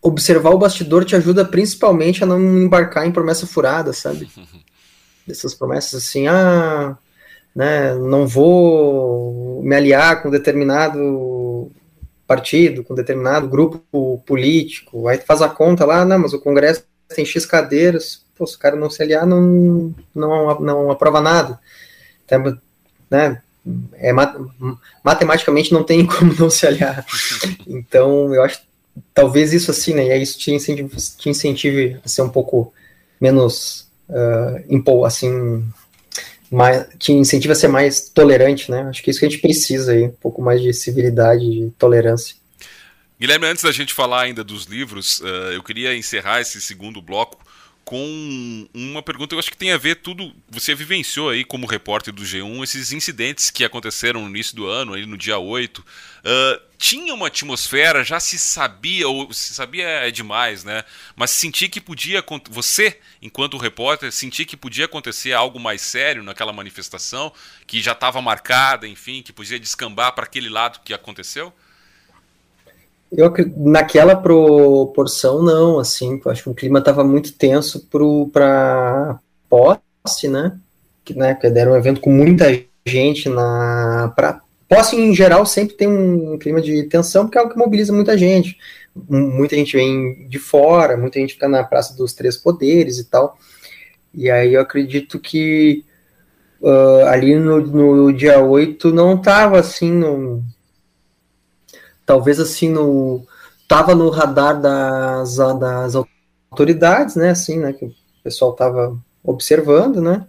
[0.00, 4.28] observar o bastidor te ajuda principalmente a não embarcar em promessa furada, sabe?
[5.26, 6.96] Dessas promessas assim, ah,
[7.54, 11.70] né, não vou me aliar com determinado
[12.26, 17.24] partido, com determinado grupo político, aí faz a conta lá, não, mas o Congresso tem
[17.24, 21.60] X cadeiras, pô, se o cara não se aliar, não, não, não aprova nada.
[22.24, 22.58] Então,
[23.10, 23.40] né,
[23.94, 24.12] é,
[25.02, 27.06] matematicamente não tem como não se aliar.
[27.66, 28.62] Então, eu acho
[29.12, 32.72] talvez isso assim, né, e isso te incentive, te incentive a ser um pouco
[33.20, 35.64] menos, uh, assim,
[36.50, 38.82] mais, te incentiva a ser mais tolerante, né?
[38.82, 41.70] Acho que é isso que a gente precisa aí, um pouco mais de civilidade, de
[41.78, 42.36] tolerância.
[43.20, 47.38] Guilherme, antes da gente falar ainda dos livros, uh, eu queria encerrar esse segundo bloco
[47.84, 50.34] com uma pergunta eu acho que tem a ver tudo.
[50.48, 54.94] Você vivenciou aí como repórter do G1 esses incidentes que aconteceram no início do ano,
[54.94, 55.78] aí no dia 8.
[55.78, 55.84] Uh,
[56.24, 60.84] ah, tinha uma atmosfera, já se sabia, ou se sabia é demais, né?
[61.14, 62.24] Mas sentir que podia.
[62.50, 67.32] Você, enquanto repórter, sentir que podia acontecer algo mais sério naquela manifestação,
[67.66, 71.54] que já estava marcada, enfim, que podia descambar para aquele lado que aconteceu?
[73.16, 77.86] Eu, naquela proporção, não, assim, eu acho que o clima estava muito tenso
[78.32, 80.58] para posse, né?
[81.04, 82.46] Que, né, era um evento com muita
[82.84, 84.12] gente na.
[84.16, 87.92] Pra, posse, em geral, sempre tem um clima de tensão, porque é algo que mobiliza
[87.92, 88.58] muita gente.
[89.08, 93.38] Muita gente vem de fora, muita gente fica na Praça dos Três Poderes e tal.
[94.12, 95.84] E aí eu acredito que
[96.60, 99.90] uh, ali no, no dia 8 não estava assim,
[102.06, 103.26] talvez assim no
[103.66, 105.94] tava no radar das, das
[106.50, 110.26] autoridades, né, assim, né, que o pessoal tava observando, né,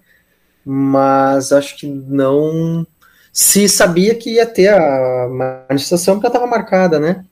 [0.66, 2.88] mas acho que não
[3.32, 7.26] se sabia que ia ter a manifestação porque ela estava marcada, né,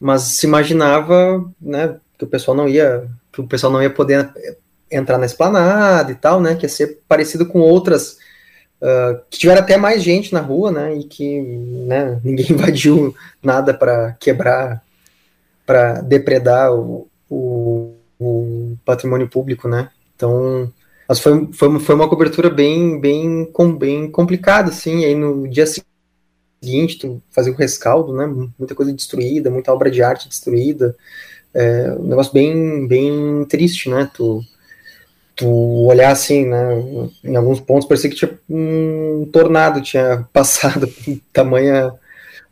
[0.00, 4.30] mas se imaginava, né, que o pessoal não ia, que o pessoal não ia poder
[4.90, 8.18] entrar na esplanada e tal, né, que ia ser parecido com outras
[8.80, 13.74] Uh, que tiveram até mais gente na rua, né, e que né, ninguém invadiu nada
[13.74, 14.82] para quebrar,
[15.66, 19.90] para depredar o, o, o, patrimônio público, né.
[20.16, 20.72] Então,
[21.06, 25.46] mas foi, foi, foi uma cobertura bem, bem, com, bem complicada, assim, e aí no
[25.46, 28.26] dia seguinte tu fazia o rescaldo, né,
[28.58, 30.96] muita coisa destruída, muita obra de arte destruída,
[31.52, 34.42] é, um negócio bem, bem triste, né, tu
[35.40, 36.58] tu olhar assim, né,
[37.24, 40.86] em alguns pontos parecia que tinha um tornado tinha passado,
[41.32, 41.94] tamanha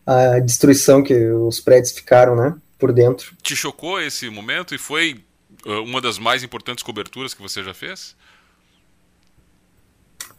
[0.07, 3.37] a destruição que os prédios ficaram, né, por dentro.
[3.42, 5.22] Te chocou esse momento e foi
[5.66, 8.16] uh, uma das mais importantes coberturas que você já fez?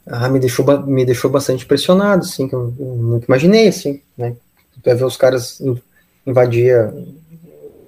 [0.07, 4.35] Ah, me deixou, me deixou bastante impressionado, assim, que eu, eu nunca imaginei, assim, né,
[4.73, 5.62] tu ver os caras
[6.25, 6.75] invadir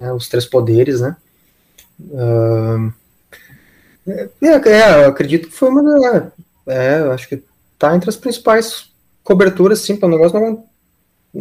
[0.00, 1.16] né, os três poderes, né,
[1.98, 3.01] uh,
[4.06, 6.32] é, é, eu acredito que foi uma.
[6.66, 7.42] É, eu acho que
[7.78, 8.90] tá entre as principais
[9.22, 10.64] coberturas, sim, para o negócio não.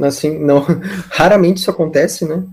[0.08, 0.66] Assim, não,
[1.10, 2.44] raramente isso acontece, né?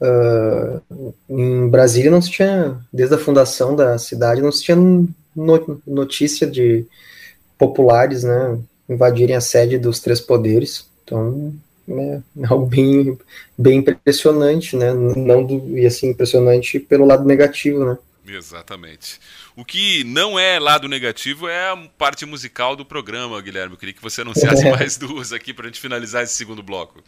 [0.00, 4.76] Uh, em Brasília não se tinha, desde a fundação da cidade, não se tinha
[5.86, 6.86] notícia de
[7.58, 10.86] populares, né, invadirem a sede dos três poderes.
[11.04, 11.52] Então,
[11.86, 13.18] né, algo bem,
[13.56, 14.94] bem impressionante, né?
[14.94, 17.98] Não e assim, impressionante pelo lado negativo, né?
[18.34, 19.20] Exatamente.
[19.56, 23.74] O que não é lado negativo é a parte musical do programa, Guilherme.
[23.74, 27.02] Eu queria que você anunciasse mais duas aqui para a gente finalizar esse segundo bloco.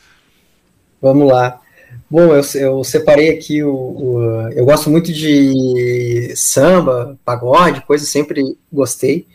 [1.00, 1.60] Vamos lá.
[2.08, 8.56] Bom, eu, eu separei aqui o, o, Eu gosto muito de samba, pagode, coisa, sempre
[8.72, 9.26] gostei.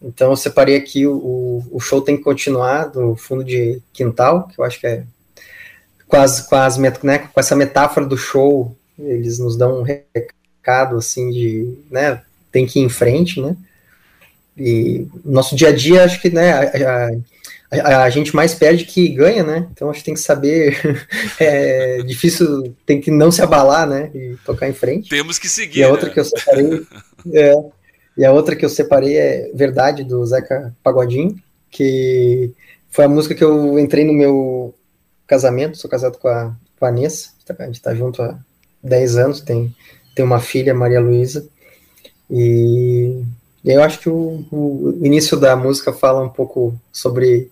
[0.00, 4.60] Então eu separei aqui o, o show tem que continuar do fundo de quintal, que
[4.60, 5.04] eu acho que é
[6.12, 10.41] com, as, com, as, né, com essa metáfora do show, eles nos dão um recado
[10.96, 13.56] assim de, né, tem que ir em frente, né?
[14.56, 17.10] E nosso dia a dia, acho que, né, a,
[17.80, 19.66] a, a gente mais perde que ganha, né?
[19.72, 20.76] Então acho que tem que saber,
[21.40, 24.10] é difícil, tem que não se abalar, né?
[24.14, 25.08] E tocar em frente.
[25.08, 25.80] Temos que seguir.
[25.80, 26.14] E a outra né?
[26.14, 26.86] que eu separei,
[27.32, 27.54] é,
[28.16, 31.34] e a outra que eu separei é Verdade, do Zeca Pagodinho,
[31.70, 32.52] que
[32.90, 34.74] foi a música que eu entrei no meu
[35.26, 38.38] casamento, sou casado com a Vanessa, a gente tá junto há
[38.82, 39.74] 10 anos, tem,
[40.14, 41.46] tem uma filha, Maria Luísa,
[42.30, 43.22] e,
[43.64, 47.50] eu acho que o, o, início da música fala um pouco sobre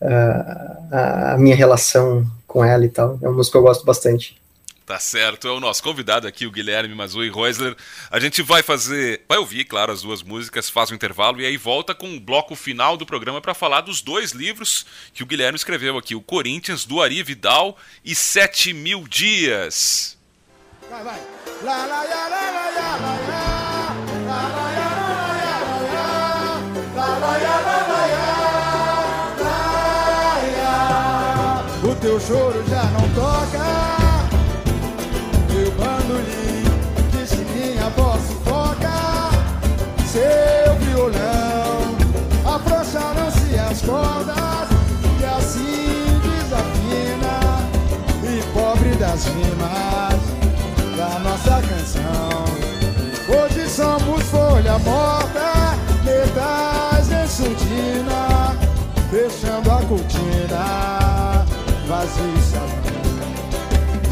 [0.00, 4.40] uh, a, minha relação com ela e tal, é uma música que eu gosto bastante.
[4.86, 7.76] Tá certo, é o nosso convidado aqui, o Guilherme Mazui Reusler.
[8.10, 11.56] A gente vai fazer, vai ouvir, claro, as duas músicas, faz um intervalo e aí
[11.56, 14.84] volta com o bloco final do programa para falar dos dois livros
[15.14, 20.18] que o Guilherme escreveu aqui: O Corinthians, do Ari Vidal e Sete Mil Dias.
[20.92, 21.20] Vai, vai.
[21.64, 23.96] Lá, lá, lá, lá, lá, lá, lá,
[31.82, 34.02] O teu choro já não toca.
[40.12, 41.96] Seu violão
[42.44, 44.68] afrouxaram-se as cordas.
[45.18, 47.40] E assim desafina
[48.22, 50.11] e pobre das rimas
[51.18, 52.44] nossa canção
[53.28, 58.56] hoje somos folha morta metais em surdina
[59.10, 61.44] fechando a cortina
[61.86, 62.82] vazio e salão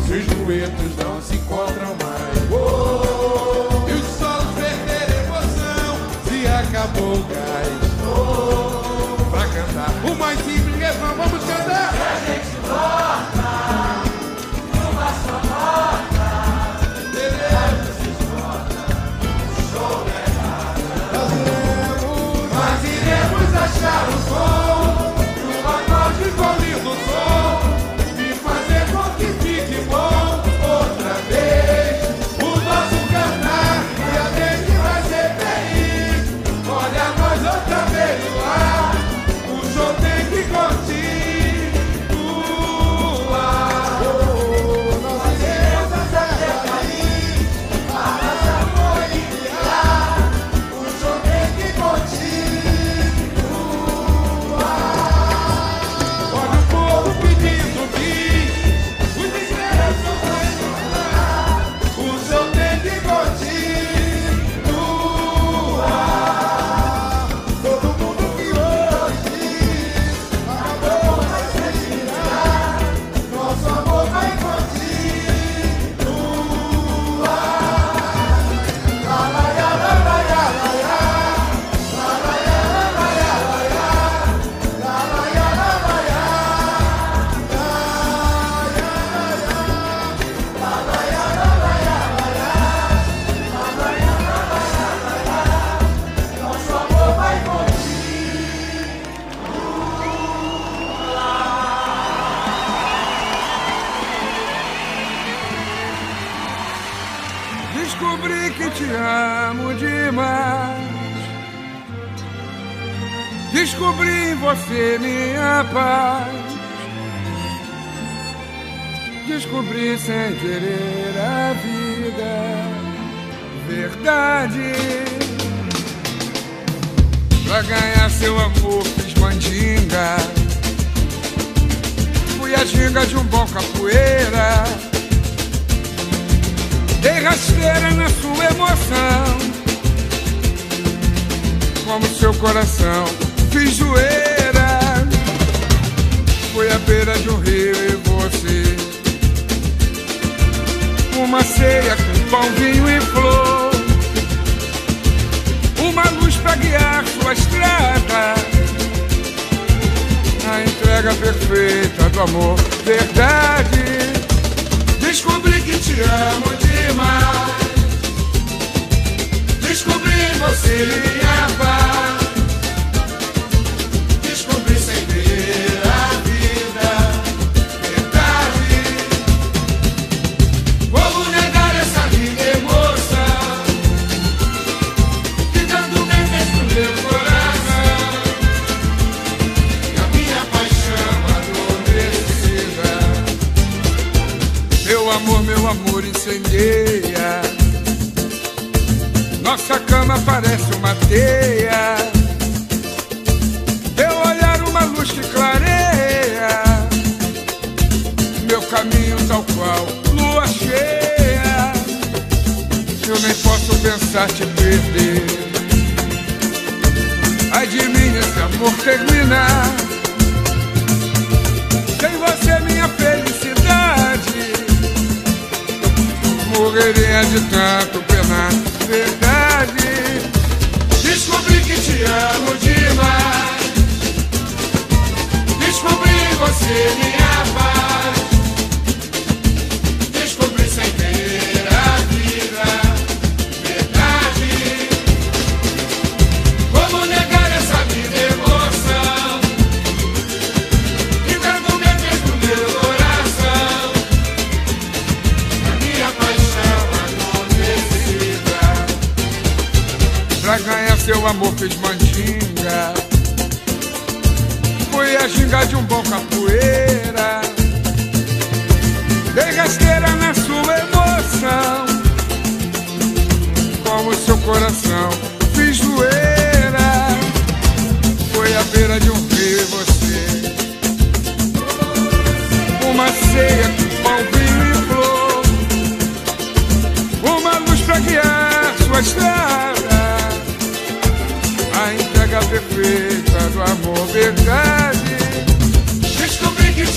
[0.07, 3.21] se os duetos não se encontram mais oh,
[6.81, 7.69] acabou o gás.
[8.07, 11.93] Oh, pra cantar o mais simples refrão, vamos cantar.
[11.93, 13.40] Se a gente volta,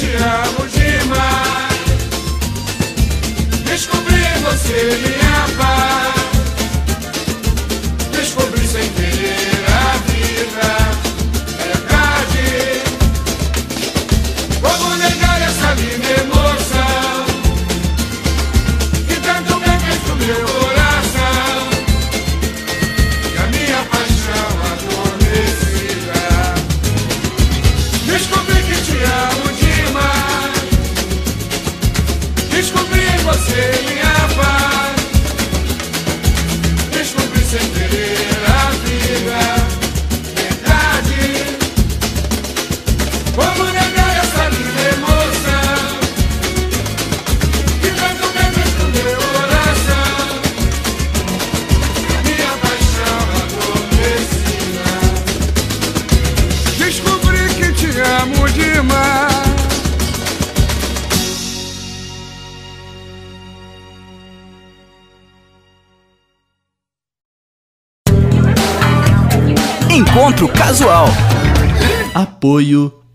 [0.04, 1.74] te amo demais.
[3.66, 5.23] Descobri você minha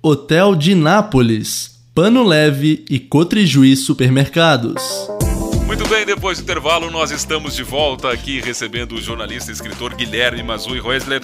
[0.02, 4.82] Hotel de Nápoles, Pano Leve e Cotrijuí Supermercados.
[5.66, 9.94] Muito bem, depois do intervalo, nós estamos de volta aqui recebendo o jornalista e escritor
[9.94, 11.22] Guilherme Mazui Reusler.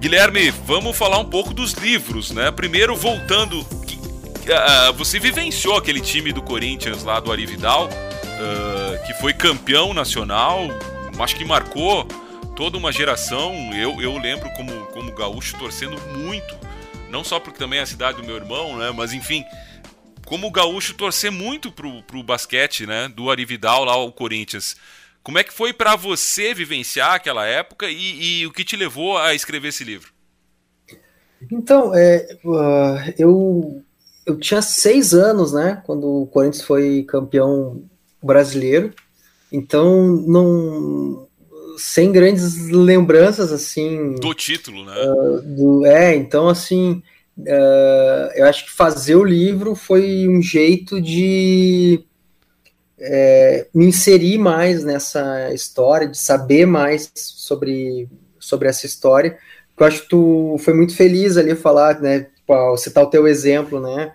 [0.00, 2.50] Guilherme, vamos falar um pouco dos livros, né?
[2.50, 9.14] Primeiro, voltando, que, ah, você vivenciou aquele time do Corinthians lá do Arividal, ah, que
[9.14, 10.68] foi campeão nacional,
[11.18, 12.06] acho que marcou
[12.56, 13.54] toda uma geração.
[13.72, 16.54] Eu, eu lembro como, como gaúcho torcendo muito,
[17.10, 18.90] não só porque também é a cidade do meu irmão, né?
[18.90, 19.44] Mas enfim,
[20.24, 23.08] como gaúcho torcer muito pro, pro basquete, né?
[23.08, 24.76] Do Arividal lá ao Corinthians.
[25.22, 29.18] Como é que foi para você vivenciar aquela época e, e, o que te levou
[29.18, 30.12] a escrever esse livro?
[31.50, 33.82] Então, é, uh, eu,
[34.24, 35.82] eu tinha seis anos, né?
[35.84, 37.82] Quando o Corinthians foi campeão
[38.22, 38.94] brasileiro.
[39.50, 41.25] Então, não
[41.76, 44.94] sem grandes lembranças assim do título, né?
[44.94, 47.02] Uh, do, é, então assim,
[47.38, 52.04] uh, eu acho que fazer o livro foi um jeito de
[52.98, 58.08] é, me inserir mais nessa história, de saber mais sobre,
[58.38, 59.38] sobre essa história.
[59.78, 62.28] Eu acho que tu foi muito feliz ali falar, né?
[62.78, 64.12] Citar o teu exemplo, né?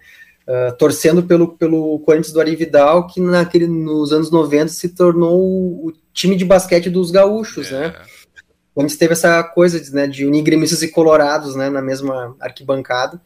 [0.48, 5.94] Uh, torcendo pelo, pelo Corinthians do Arividal, que naquele, nos anos 90 se tornou o
[6.12, 7.80] time de basquete dos gaúchos, é.
[7.80, 7.96] né?
[8.76, 13.22] Antes teve essa coisa de, né, de unir gremistas e colorados né, na mesma arquibancada.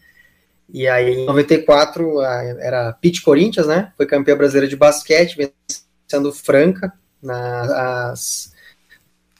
[0.71, 2.21] E aí, em 94,
[2.59, 3.93] era Pit Corinthians, né?
[3.95, 6.91] Foi campeã brasileira de basquete, vencendo Franca.
[7.21, 8.51] Nas,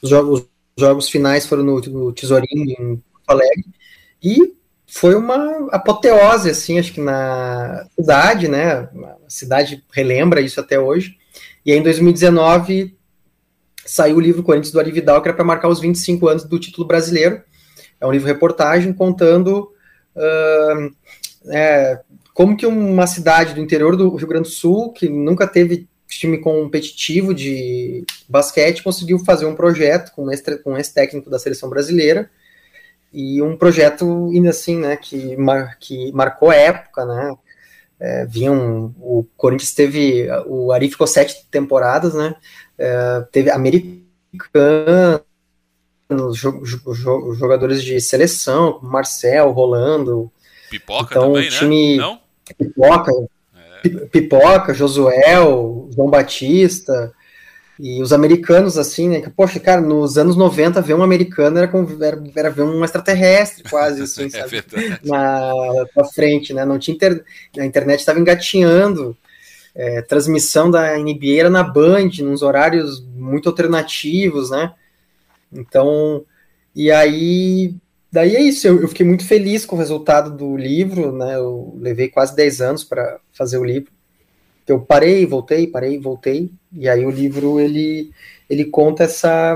[0.01, 0.41] os, jogos,
[0.75, 3.65] os jogos finais foram no, no Tesourinho, em Porto Alegre.
[4.23, 4.54] E
[4.87, 8.87] foi uma apoteose, assim, acho que na cidade, né?
[9.25, 11.17] A cidade relembra isso até hoje.
[11.65, 12.95] E aí, em 2019,
[13.85, 16.59] saiu o livro Corinthians do Ari Vidal, que era para marcar os 25 anos do
[16.59, 17.41] título brasileiro.
[17.99, 19.71] É um livro reportagem contando
[20.15, 20.95] uh,
[21.51, 22.01] é,
[22.33, 26.37] como que uma cidade do interior do Rio Grande do Sul, que nunca teve time
[26.37, 32.29] competitivo de basquete, conseguiu fazer um projeto com esse, com esse técnico da seleção brasileira,
[33.15, 37.35] e um projeto ainda assim, né, que, mar, que marcou a época, né,
[37.97, 42.35] é, vinham, o Corinthians teve, o Ari ficou sete temporadas, né,
[42.77, 45.23] é, teve americano,
[47.37, 50.31] jogadores de seleção, como Marcel, Rolando.
[50.69, 51.57] Pipoca então, também, né?
[51.57, 52.03] time, né?
[52.03, 52.19] Não?
[52.57, 53.11] Pipoca,
[53.83, 53.89] é.
[54.07, 57.13] Pipoca, Josuel, João Batista.
[57.79, 59.21] E os americanos, assim, né?
[59.21, 62.83] Que, poxa, cara, nos anos 90, ver um americano era, com, era, era ver um
[62.83, 64.63] extraterrestre, quase, assim, é sabe?
[65.03, 65.51] Na,
[65.95, 66.63] na frente, né?
[66.65, 67.23] Não tinha inter...
[67.57, 69.15] A internet estava engatinhando.
[69.73, 74.73] É, transmissão da NBA era na Band, nos horários muito alternativos, né?
[75.51, 76.25] Então,
[76.75, 77.73] e aí,
[78.11, 81.73] daí é isso, eu, eu, fiquei muito feliz com o resultado do livro, né, eu
[81.79, 83.91] levei quase 10 anos para fazer o livro,
[84.67, 88.11] eu parei, voltei, parei, voltei, e aí o livro, ele,
[88.49, 89.55] ele conta essa,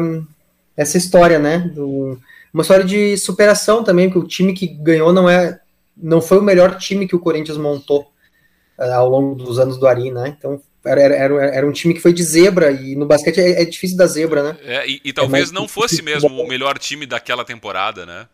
[0.78, 2.20] essa história, né, do,
[2.54, 5.60] uma história de superação também, porque o time que ganhou não é,
[5.98, 8.12] não foi o melhor time que o Corinthians montou
[8.78, 12.00] uh, ao longo dos anos do Ari, né, então era, era, era, um time que
[12.00, 14.58] foi de zebra, e no basquete é, é difícil da zebra, né?
[14.64, 18.28] É, e, e, talvez é não fosse mesmo o melhor time daquela temporada, né?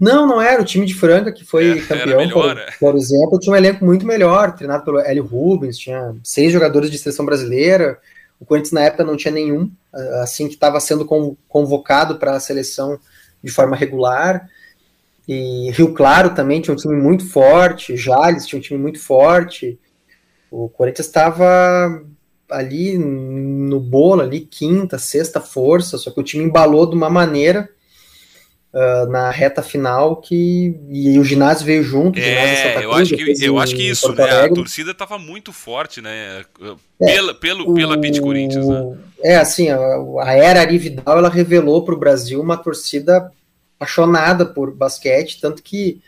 [0.00, 0.60] Não, não era.
[0.60, 2.70] O time de Franca, que foi é, campeão, melhor, por, é.
[2.80, 6.98] por, exemplo, tinha um elenco muito melhor, treinado pelo Hélio Rubens, tinha seis jogadores de
[6.98, 7.98] seleção brasileira.
[8.40, 9.70] O Corinthians, na época, não tinha nenhum,
[10.22, 11.04] assim, que estava sendo
[11.48, 12.98] convocado para a seleção
[13.42, 14.48] de forma regular.
[15.26, 19.78] E Rio Claro também tinha um time muito forte, Jales tinha um time muito forte.
[20.50, 22.02] O Corinthians estava
[22.50, 27.68] ali no bolo, ali, quinta, sexta força, só que o time embalou de uma maneira
[28.78, 30.78] uh, na reta final que.
[30.88, 32.18] E o ginásio veio junto.
[32.18, 34.44] É, eu, acho que, eu acho que isso, né?
[34.44, 36.44] A torcida estava muito forte, né?
[36.98, 38.96] Pela, é, pelo, pela o, Pit Corinthians, né?
[39.22, 39.78] É, assim, a,
[40.22, 43.32] a era Ari Vidal ela revelou para o Brasil uma torcida
[43.76, 46.00] apaixonada por basquete, tanto que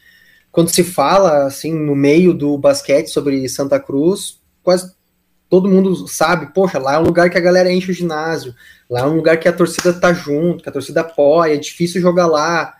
[0.52, 4.92] quando se fala assim no meio do basquete sobre Santa Cruz, quase
[5.50, 8.54] todo mundo sabe, poxa, lá é um lugar que a galera enche o ginásio,
[8.88, 12.00] lá é um lugar que a torcida tá junto, que a torcida apoia, é difícil
[12.00, 12.72] jogar lá.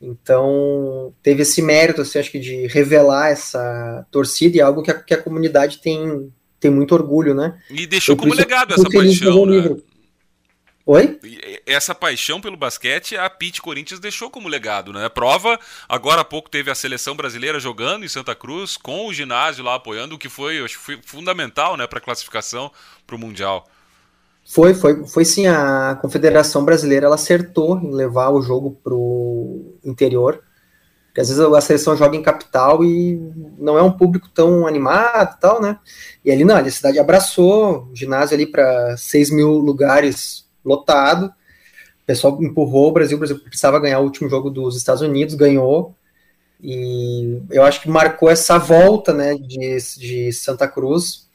[0.00, 4.94] Então, teve esse mérito, assim, acho que de revelar essa torcida e algo que a,
[4.94, 7.58] que a comunidade tem, tem muito orgulho, né?
[7.68, 9.76] E deixou como legado essa paixão, né?
[10.90, 11.20] Oi?
[11.66, 15.06] Essa paixão pelo basquete a Pete Corinthians deixou como legado, né?
[15.10, 19.62] Prova, agora há pouco teve a seleção brasileira jogando em Santa Cruz, com o ginásio
[19.62, 22.72] lá apoiando, o que foi, acho, foi fundamental né, para a classificação
[23.06, 23.66] para o Mundial.
[24.46, 25.46] Foi, foi, foi sim.
[25.46, 30.42] A Confederação Brasileira ela acertou em levar o jogo para o interior.
[31.08, 33.20] Porque às vezes a seleção joga em capital e
[33.58, 35.78] não é um público tão animado e tal, né?
[36.24, 41.26] E ali não, a cidade abraçou o ginásio ali para 6 mil lugares lotado.
[41.26, 45.34] O pessoal empurrou o Brasil, o Brasil precisava ganhar o último jogo dos Estados Unidos,
[45.34, 45.94] ganhou.
[46.60, 51.28] E eu acho que marcou essa volta né, de, de Santa Cruz,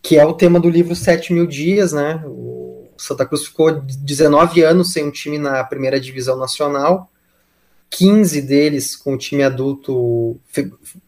[0.00, 2.22] que é o tema do livro Sete Mil Dias, né?
[2.26, 7.10] O Santa Cruz ficou 19 anos sem um time na primeira divisão nacional,
[7.90, 10.38] 15 deles com time adulto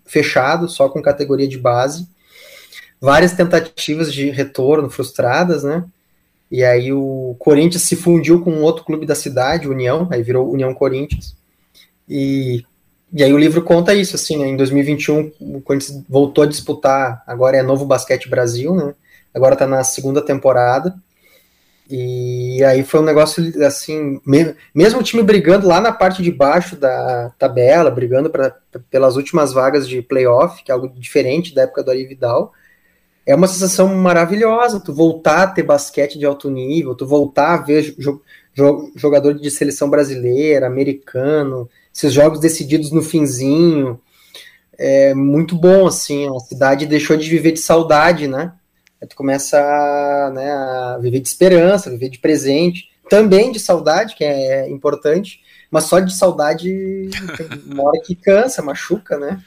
[0.04, 2.08] fechado, só com categoria de base.
[3.00, 5.84] Várias tentativas de retorno frustradas, né?
[6.54, 10.48] E aí o Corinthians se fundiu com um outro clube da cidade, União, aí virou
[10.48, 11.34] União Corinthians.
[12.08, 12.64] E,
[13.12, 14.46] e aí o livro conta isso, assim, né?
[14.46, 18.94] Em 2021 o Corinthians voltou a disputar, agora é Novo Basquete Brasil, né?
[19.34, 20.94] Agora tá na segunda temporada.
[21.90, 24.20] E aí foi um negócio assim,
[24.72, 28.54] mesmo o time brigando lá na parte de baixo da tabela, brigando pra,
[28.88, 32.52] pelas últimas vagas de playoff, que é algo diferente da época do Ari Vidal
[33.26, 37.62] é uma sensação maravilhosa, tu voltar a ter basquete de alto nível, tu voltar a
[37.62, 38.20] ver jo
[38.56, 44.00] jo jogador de seleção brasileira, americano, esses jogos decididos no finzinho,
[44.78, 48.52] é muito bom, assim, a cidade deixou de viver de saudade, né,
[49.04, 49.58] Aí tu começa
[50.34, 55.84] né, a viver de esperança, viver de presente, também de saudade, que é importante, mas
[55.84, 57.10] só de saudade
[57.66, 59.42] uma hora que cansa, machuca, né,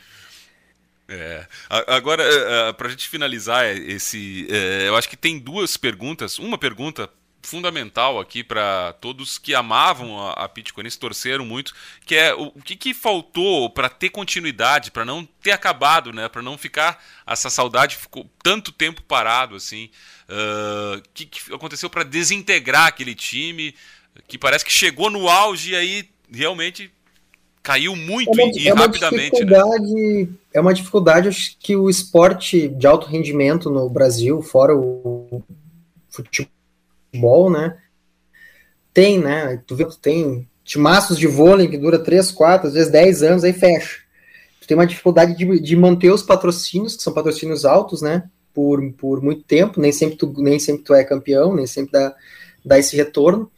[1.09, 1.47] É.
[1.87, 6.37] Agora, é, é, para a gente finalizar esse, é, eu acho que tem duas perguntas.
[6.37, 7.09] Uma pergunta
[7.41, 11.73] fundamental aqui para todos que amavam a, a Pitcoin, torceram muito,
[12.05, 16.27] que é o, o que, que faltou para ter continuidade, para não ter acabado, né?
[16.27, 19.89] Para não ficar essa saudade ficou tanto tempo parado assim.
[20.27, 23.73] O uh, que, que aconteceu para desintegrar aquele time
[24.27, 26.91] que parece que chegou no auge e aí realmente
[27.67, 29.43] caiu muito é uma, e, é rapidamente.
[29.43, 29.57] Né?
[30.53, 35.43] É uma dificuldade, acho que o esporte de alto rendimento no Brasil, fora o
[36.09, 37.77] futebol, né?
[38.93, 39.61] Tem, né?
[39.67, 43.43] Tu vê que tem timaços de vôlei que dura 3, 4, às vezes 10 anos,
[43.43, 43.99] aí fecha.
[44.61, 48.29] Tu tem uma dificuldade de, de manter os patrocínios, que são patrocínios altos, né?
[48.53, 52.15] Por, por muito tempo, nem sempre tu, nem sempre tu é campeão, nem sempre dá,
[52.63, 53.51] dá esse retorno.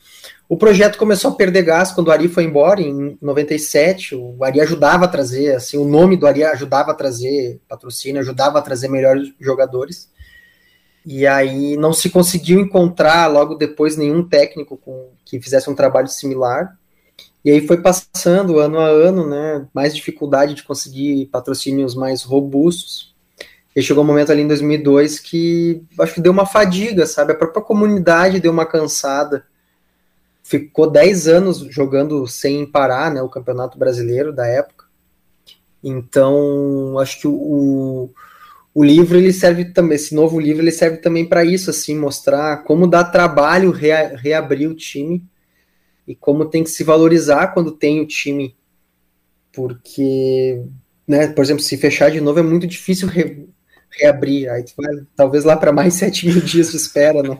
[0.49, 4.15] O projeto começou a perder gás quando o Ari foi embora, em 97.
[4.15, 8.57] O Ari ajudava a trazer, assim, o nome do Ari ajudava a trazer patrocínio, ajudava
[8.57, 10.09] a trazer melhores jogadores.
[11.05, 16.07] E aí não se conseguiu encontrar logo depois nenhum técnico com, que fizesse um trabalho
[16.07, 16.75] similar.
[17.45, 19.67] E aí foi passando ano a ano, né?
[19.71, 23.13] Mais dificuldade de conseguir patrocínios mais robustos.
[23.75, 27.33] E chegou um momento ali em 2002 que acho que deu uma fadiga, sabe?
[27.33, 29.45] A própria comunidade deu uma cansada
[30.49, 34.85] ficou 10 anos jogando sem parar, né, o Campeonato Brasileiro da época.
[35.83, 38.09] Então, acho que o,
[38.73, 42.63] o livro ele serve também, esse novo livro ele serve também para isso, assim, mostrar
[42.63, 45.23] como dá trabalho rea, reabrir o time
[46.07, 48.57] e como tem que se valorizar quando tem o time,
[49.53, 50.63] porque,
[51.07, 53.47] né, por exemplo, se fechar de novo é muito difícil re,
[53.91, 57.37] reabrir, aí vai, talvez lá para mais 7 mil dias de espera, né?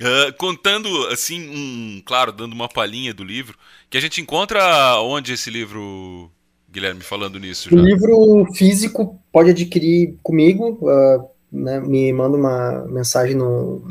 [0.00, 3.56] Uh, contando, assim, um, claro, dando uma palhinha do livro,
[3.88, 6.30] que a gente encontra onde esse livro,
[6.70, 7.70] Guilherme, falando nisso?
[7.70, 7.76] Já?
[7.76, 13.86] O livro físico pode adquirir comigo, uh, né, me manda uma mensagem no,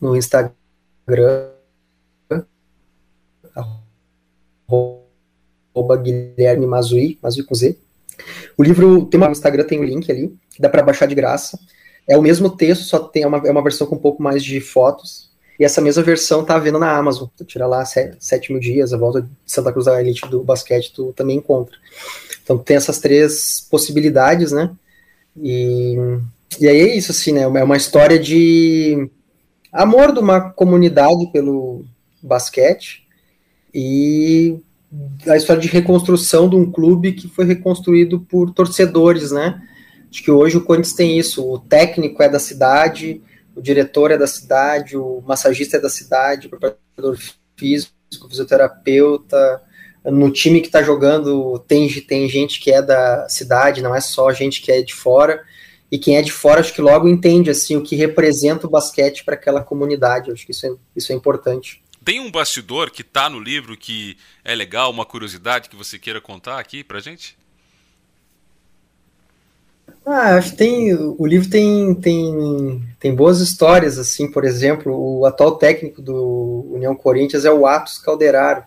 [0.00, 0.54] no Instagram,
[4.64, 7.76] arroba Guilherme Mazui, Mazui com Z.
[8.56, 11.14] O livro tem uma, Instagram tem o um link ali, que dá para baixar de
[11.14, 11.58] graça.
[12.06, 14.44] É o mesmo texto, só tem é uma, é uma versão com um pouco mais
[14.44, 15.29] de fotos.
[15.60, 17.28] E essa mesma versão tá vendo na Amazon.
[17.36, 20.90] Tu tira lá sete, mil dias, a volta de Santa Cruz da Elite do basquete,
[20.90, 21.76] tu também encontra.
[22.42, 24.70] Então tem essas três possibilidades, né?
[25.36, 25.96] E,
[26.58, 27.42] e aí é isso, assim, né?
[27.42, 29.10] É uma história de
[29.70, 31.84] amor de uma comunidade pelo
[32.22, 33.06] basquete
[33.74, 34.58] e
[35.28, 39.60] a história de reconstrução de um clube que foi reconstruído por torcedores, né?
[40.10, 41.46] Acho que hoje o Corinthians tem isso.
[41.46, 43.20] O técnico é da cidade,
[43.60, 47.18] o diretor é da cidade, o massagista é da cidade, o preparador
[47.54, 47.92] físico,
[48.24, 49.60] o fisioterapeuta.
[50.02, 54.32] No time que está jogando tem, tem gente que é da cidade, não é só
[54.32, 55.44] gente que é de fora.
[55.92, 59.24] E quem é de fora, acho que logo entende assim o que representa o basquete
[59.24, 60.32] para aquela comunidade.
[60.32, 61.82] Acho que isso é, isso é importante.
[62.02, 66.18] Tem um bastidor que está no livro que é legal, uma curiosidade que você queira
[66.18, 67.36] contar aqui para gente?
[70.04, 70.94] Ah, acho que tem.
[70.94, 76.94] O livro tem, tem, tem boas histórias, assim, por exemplo, o atual técnico do União
[76.94, 78.64] Corinthians é o Atos Calderaro.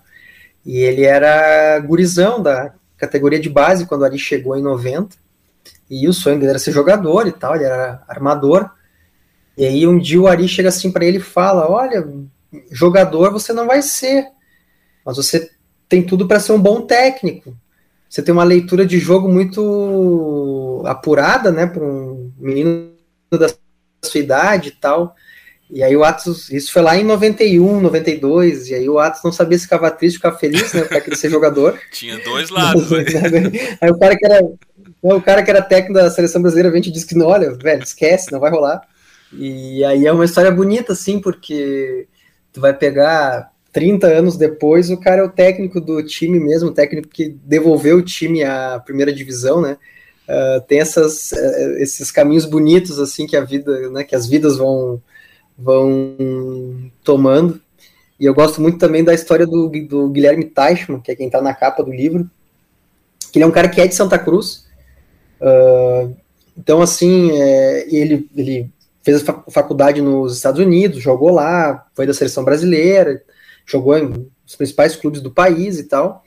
[0.66, 5.18] E ele era gurizão da categoria de base quando ali chegou em 90.
[5.90, 8.70] E o sonho dele era ser jogador e tal, ele era armador.
[9.58, 12.08] E aí um dia o Ari chega assim para ele e fala: Olha,
[12.72, 14.28] jogador você não vai ser,
[15.06, 15.52] mas você
[15.90, 17.56] tem tudo para ser um bom técnico
[18.14, 22.91] você tem uma leitura de jogo muito apurada, né, para um menino
[23.32, 23.47] da
[24.05, 25.16] sua idade e tal.
[25.68, 29.32] E aí o Atos, isso foi lá em 91, 92, e aí o Atos não
[29.32, 31.80] sabia se ficava triste, ficava feliz, né, para aquele ser jogador.
[31.91, 32.91] Tinha dois lados.
[32.91, 32.99] Né?
[33.82, 34.47] aí o cara que era
[35.01, 37.82] o cara que era técnico da seleção brasileira vem e diz que não, olha, velho,
[37.82, 38.80] esquece, não vai rolar.
[39.32, 42.07] E aí é uma história bonita, assim, porque
[42.53, 46.74] tu vai pegar 30 anos depois, o cara é o técnico do time mesmo, o
[46.74, 49.78] técnico que devolveu o time à primeira divisão, né?
[50.30, 54.58] Uh, tem essas, uh, esses caminhos bonitos assim que a vida, né, que as vidas
[54.58, 55.02] vão
[55.58, 56.16] vão
[57.04, 57.60] tomando.
[58.20, 61.42] E eu gosto muito também da história do, do Guilherme Teichmann, que é quem está
[61.42, 62.30] na capa do livro,
[63.32, 64.66] que ele é um cara que é de Santa Cruz.
[65.42, 66.16] Uh,
[66.58, 68.70] então, assim, é, ele, ele
[69.02, 73.22] fez faculdade nos Estados Unidos, jogou lá, foi da seleção brasileira,
[73.66, 76.24] jogou em os principais clubes do país e tal.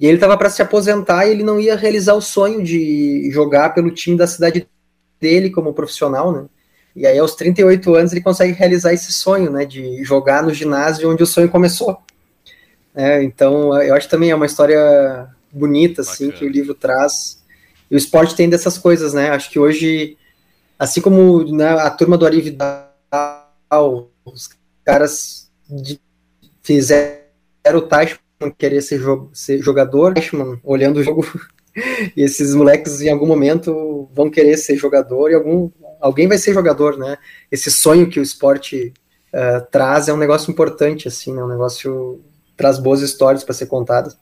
[0.00, 3.70] E ele estava para se aposentar e ele não ia realizar o sonho de jogar
[3.74, 4.68] pelo time da cidade
[5.20, 6.46] dele como profissional, né?
[6.94, 11.10] E aí aos 38 anos ele consegue realizar esse sonho, né, de jogar no ginásio
[11.10, 11.98] onde o sonho começou.
[12.94, 17.42] É, então eu acho também é uma história bonita assim que o livro traz
[17.90, 19.30] E o esporte tem dessas coisas, né?
[19.30, 20.16] Acho que hoje,
[20.78, 24.50] assim como né, a turma do Ari Vidal, os
[24.84, 26.00] caras de,
[26.68, 27.24] fizeram
[27.74, 31.26] o Teichmann querer ser, jo ser jogador, Teichmann olhando o jogo,
[32.14, 36.52] e esses moleques em algum momento vão querer ser jogador e algum, alguém vai ser
[36.52, 37.16] jogador, né?
[37.50, 38.92] Esse sonho que o esporte
[39.32, 41.42] uh, traz é um negócio importante, assim, né?
[41.42, 42.22] Um negócio
[42.54, 44.18] traz boas histórias para ser contadas.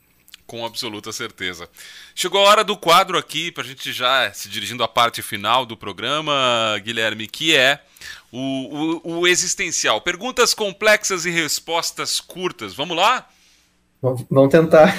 [0.47, 1.69] Com absoluta certeza.
[2.15, 5.67] Chegou a hora do quadro aqui, para a gente já se dirigindo à parte final
[5.67, 7.81] do programa, Guilherme, que é
[8.33, 10.01] o, o, o existencial.
[10.01, 12.75] Perguntas complexas e respostas curtas.
[12.75, 13.29] Vamos lá?
[14.03, 14.95] Vamos tentar.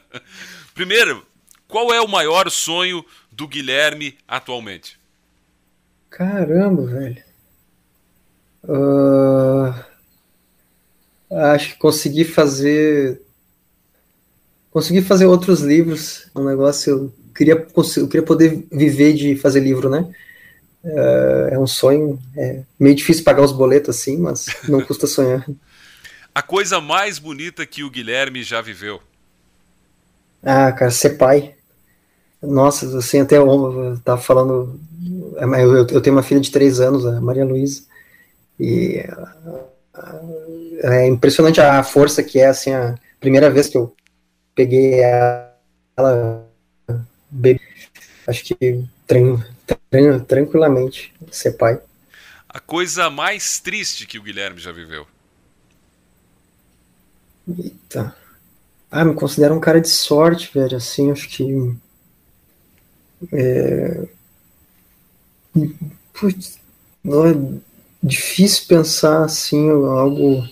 [0.74, 1.24] Primeiro,
[1.68, 4.98] qual é o maior sonho do Guilherme atualmente?
[6.10, 7.22] Caramba, velho.
[8.64, 9.74] Uh,
[11.30, 13.20] acho que consegui fazer.
[14.70, 16.30] Consegui fazer outros livros.
[16.34, 16.92] Um negócio.
[16.92, 20.14] Eu queria, eu queria poder viver de fazer livro, né?
[20.84, 22.18] Uh, é um sonho.
[22.36, 25.46] É meio difícil pagar os boletos assim, mas não custa sonhar.
[26.34, 29.00] A coisa mais bonita que o Guilherme já viveu?
[30.42, 31.54] Ah, cara, ser pai.
[32.42, 34.80] Nossa, assim, até eu tava falando.
[35.36, 37.82] É, eu, eu tenho uma filha de três anos, a Maria Luísa,
[38.58, 39.04] e
[40.82, 43.94] é impressionante a força que é, assim, a primeira vez que eu
[44.54, 46.44] peguei ela,
[47.30, 47.60] bebê,
[48.26, 48.84] acho que
[50.26, 51.80] tranquilamente ser pai.
[52.48, 55.06] A coisa mais triste que o Guilherme já viveu?
[57.48, 58.14] Eita.
[58.90, 60.76] Ah, me considero um cara de sorte, velho.
[60.76, 61.74] Assim, acho que.
[63.32, 64.06] É...
[66.12, 66.58] Putz,
[67.02, 67.34] não é
[68.02, 70.46] difícil pensar assim, algo.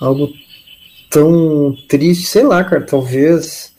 [0.00, 0.32] Algo
[1.10, 3.74] tão triste, sei lá, cara, talvez.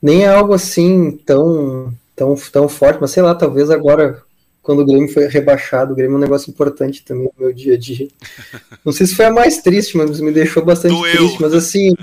[0.00, 4.22] Nem é algo assim tão, tão, tão forte, mas sei lá, talvez agora
[4.68, 5.92] quando o Grêmio foi rebaixado.
[5.92, 8.06] O Grêmio é um negócio importante também no meu dia a dia.
[8.84, 11.16] Não sei se foi a mais triste, mas me deixou bastante Doeu.
[11.16, 11.40] triste.
[11.40, 11.94] Mas assim,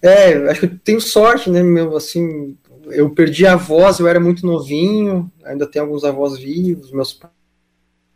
[0.00, 4.18] é, acho que eu tenho sorte, né, meu, assim, eu perdi a voz, eu era
[4.18, 7.20] muito novinho, ainda tenho alguns avós vivos, meus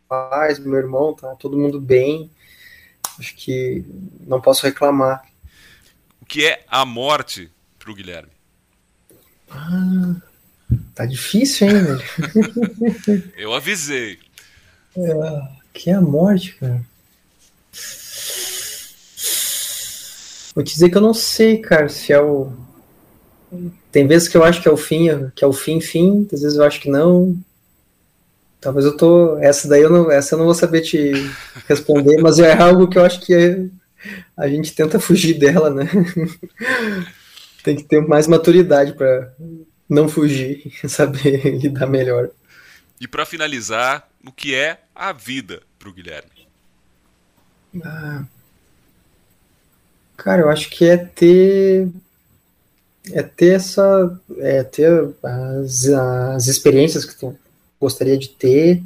[0.09, 2.29] pais, meu irmão, tá todo mundo bem.
[3.17, 3.85] Acho que
[4.27, 5.23] não posso reclamar.
[6.21, 8.31] O que é a morte para o Guilherme?
[9.49, 10.15] Ah,
[10.93, 13.23] Tá difícil, hein, velho?
[13.37, 14.19] Eu avisei.
[14.97, 15.41] É,
[15.73, 16.81] que é a morte, cara.
[20.57, 22.51] Vou te dizer que eu não sei, cara, se é o.
[23.91, 26.41] Tem vezes que eu acho que é o fim, que é o fim, fim, às
[26.41, 27.37] vezes eu acho que não.
[28.59, 29.37] Talvez eu tô.
[29.37, 30.09] Essa daí eu não.
[30.09, 31.11] Essa eu não vou saber te
[31.67, 33.65] responder, mas é algo que eu acho que é...
[34.35, 35.87] a gente tenta fugir dela, né?
[37.63, 39.31] Tem que ter mais maturidade para
[39.89, 42.29] não fugir, saber lidar melhor.
[42.99, 46.47] E para finalizar, o que é a vida para o Guilherme?
[47.83, 48.23] Ah,
[50.15, 51.89] cara, eu acho que é ter
[53.13, 57.37] é ter essa é ter as, as experiências que tu
[57.79, 58.81] gostaria de ter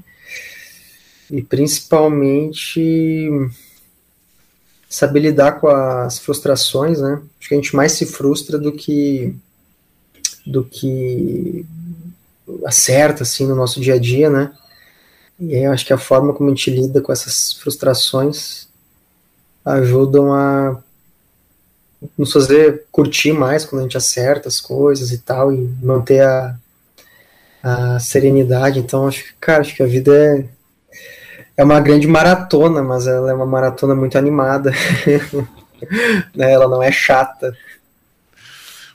[1.31, 3.29] e principalmente
[4.89, 7.21] saber lidar com as frustrações, né?
[7.39, 9.33] Acho que a gente mais se frustra do que
[10.45, 11.65] do que
[12.65, 14.51] acerta assim no nosso dia a dia, né?
[15.39, 18.67] E aí eu acho que a forma como a gente lida com essas frustrações
[19.65, 20.77] ajudam a
[22.17, 26.55] nos fazer curtir mais quando a gente acerta as coisas e tal e manter a,
[27.63, 28.79] a serenidade.
[28.79, 30.45] Então acho que, cara, acho que a vida é
[31.61, 34.71] é uma grande maratona, mas ela é uma maratona muito animada.
[36.35, 36.51] né?
[36.51, 37.55] Ela não é chata.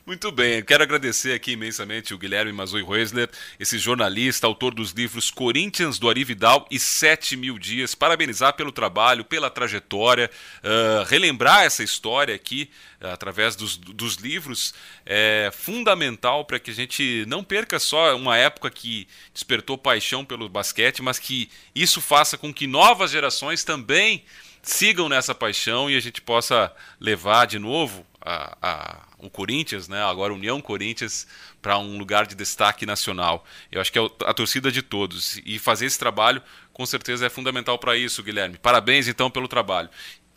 [0.07, 3.29] Muito bem, quero agradecer aqui imensamente o Guilherme Mazoi Reusler,
[3.59, 7.93] esse jornalista, autor dos livros Corinthians do Ari Vidal e Sete Mil Dias.
[7.93, 10.31] Parabenizar pelo trabalho, pela trajetória,
[10.63, 12.71] uh, relembrar essa história aqui
[13.03, 14.73] uh, através dos, dos livros
[15.05, 20.49] é fundamental para que a gente não perca só uma época que despertou paixão pelo
[20.49, 24.23] basquete, mas que isso faça com que novas gerações também
[24.63, 30.03] sigam nessa paixão e a gente possa levar de novo a, a o Corinthians, né,
[30.03, 31.27] agora União Corinthians,
[31.63, 33.45] para um lugar de destaque nacional.
[33.73, 35.41] Eu acho que é a torcida de todos.
[35.47, 38.59] E fazer esse trabalho, com certeza, é fundamental para isso, Guilherme.
[38.59, 39.89] Parabéns, então, pelo trabalho.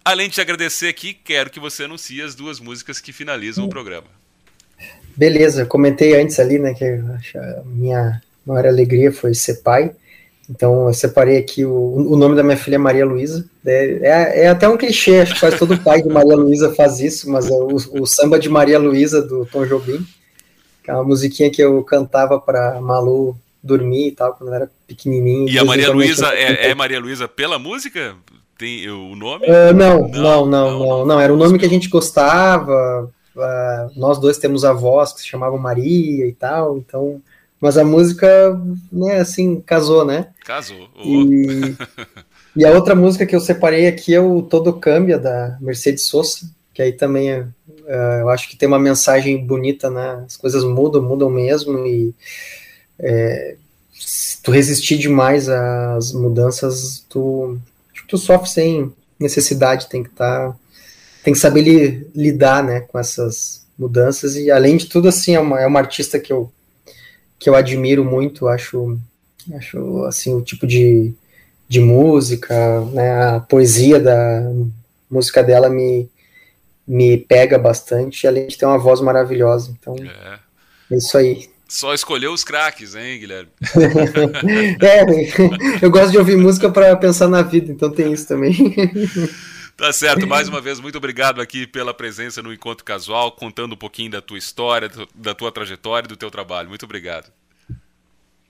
[0.03, 3.69] Além de te agradecer aqui, quero que você anuncie as duas músicas que finalizam o
[3.69, 4.07] programa.
[5.15, 9.91] Beleza, comentei antes ali, né, que a minha maior alegria foi ser pai.
[10.49, 13.45] Então eu separei aqui o, o nome da minha filha é Maria Luísa.
[13.63, 16.99] É, é, é, até um clichê, acho que quase todo pai de Maria Luísa faz
[16.99, 20.03] isso, mas é o, o samba de Maria Luísa do Tom Jobim.
[20.83, 24.71] que é uma musiquinha que eu cantava pra Malu dormir e tal, quando ela era
[24.87, 25.51] pequenininha.
[25.51, 28.15] E a Maria Luísa é, é, Maria Luísa pela música?
[28.57, 29.45] Tem o nome?
[29.45, 33.09] Uh, não, não, não, não, não, Era um nome que a gente gostava.
[33.35, 37.21] Uh, nós dois temos avós que se chamavam Maria e tal, então.
[37.61, 38.27] Mas a música,
[38.91, 40.27] né, assim, casou, né?
[40.45, 40.89] Casou.
[40.95, 41.03] Oh.
[41.03, 41.75] E,
[42.55, 46.49] e, a outra música que eu separei aqui é o Todo Câmbia, da Mercedes Sosa,
[46.73, 50.23] que aí também é, uh, eu acho que tem uma mensagem bonita, né?
[50.25, 52.13] As coisas mudam, mudam mesmo, e
[52.97, 53.55] é,
[53.93, 57.57] se tu resistir demais às mudanças, tu,
[58.07, 60.51] tu sofre sem necessidade, tem que estar.
[60.51, 60.55] Tá,
[61.21, 65.39] tem que saber li, lidar né, com essas mudanças, e além de tudo, assim, é
[65.39, 66.49] uma, é uma artista que eu
[67.39, 68.99] que eu admiro muito, acho,
[69.55, 71.13] acho assim, o tipo de,
[71.67, 74.51] de música, né, a poesia da
[75.09, 76.09] música dela me,
[76.85, 79.75] me pega bastante, além de ter uma voz maravilhosa.
[79.79, 80.39] Então, é,
[80.91, 81.49] é isso aí.
[81.67, 83.51] Só escolheu os craques, hein, Guilherme?
[84.81, 88.55] é, eu gosto de ouvir música para pensar na vida, então tem isso também.
[89.79, 93.77] Tá certo, mais uma vez, muito obrigado aqui pela presença no Encontro Casual, contando um
[93.77, 96.67] pouquinho da tua história, da tua trajetória e do teu trabalho.
[96.67, 97.31] Muito obrigado.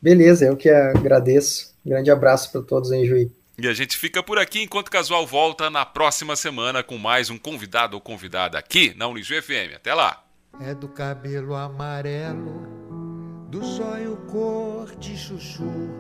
[0.01, 1.75] Beleza, eu que agradeço.
[1.85, 3.31] Um grande abraço para todos em Juí.
[3.59, 7.37] E a gente fica por aqui enquanto Casual volta na próxima semana com mais um
[7.37, 9.75] convidado ou convidada aqui na Unijuí FM.
[9.75, 10.23] Até lá!
[10.59, 15.91] É do cabelo amarelo, do sonho cor de chuchu.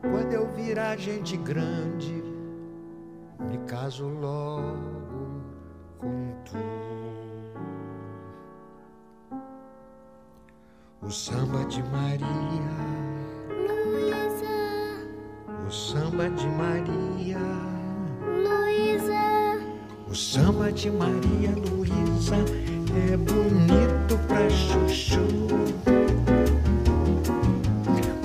[0.00, 2.29] Quando eu virar gente grande,
[3.50, 4.78] me caso logo
[5.98, 6.56] com tu.
[11.02, 12.28] O samba de Maria,
[13.66, 14.56] Luísa.
[15.66, 17.38] O samba de Maria,
[18.22, 19.58] Luísa.
[20.08, 22.36] O samba de Maria Luísa
[23.10, 25.26] é bonito pra chuchu.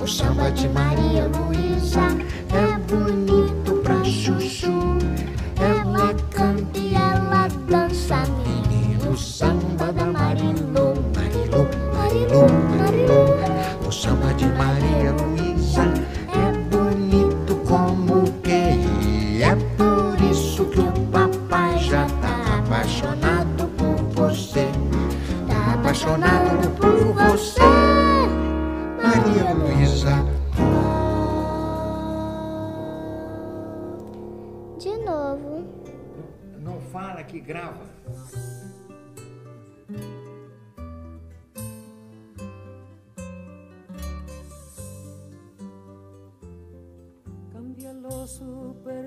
[0.00, 2.02] O samba de Maria Luísa
[2.54, 4.95] é bonito pra chuchu.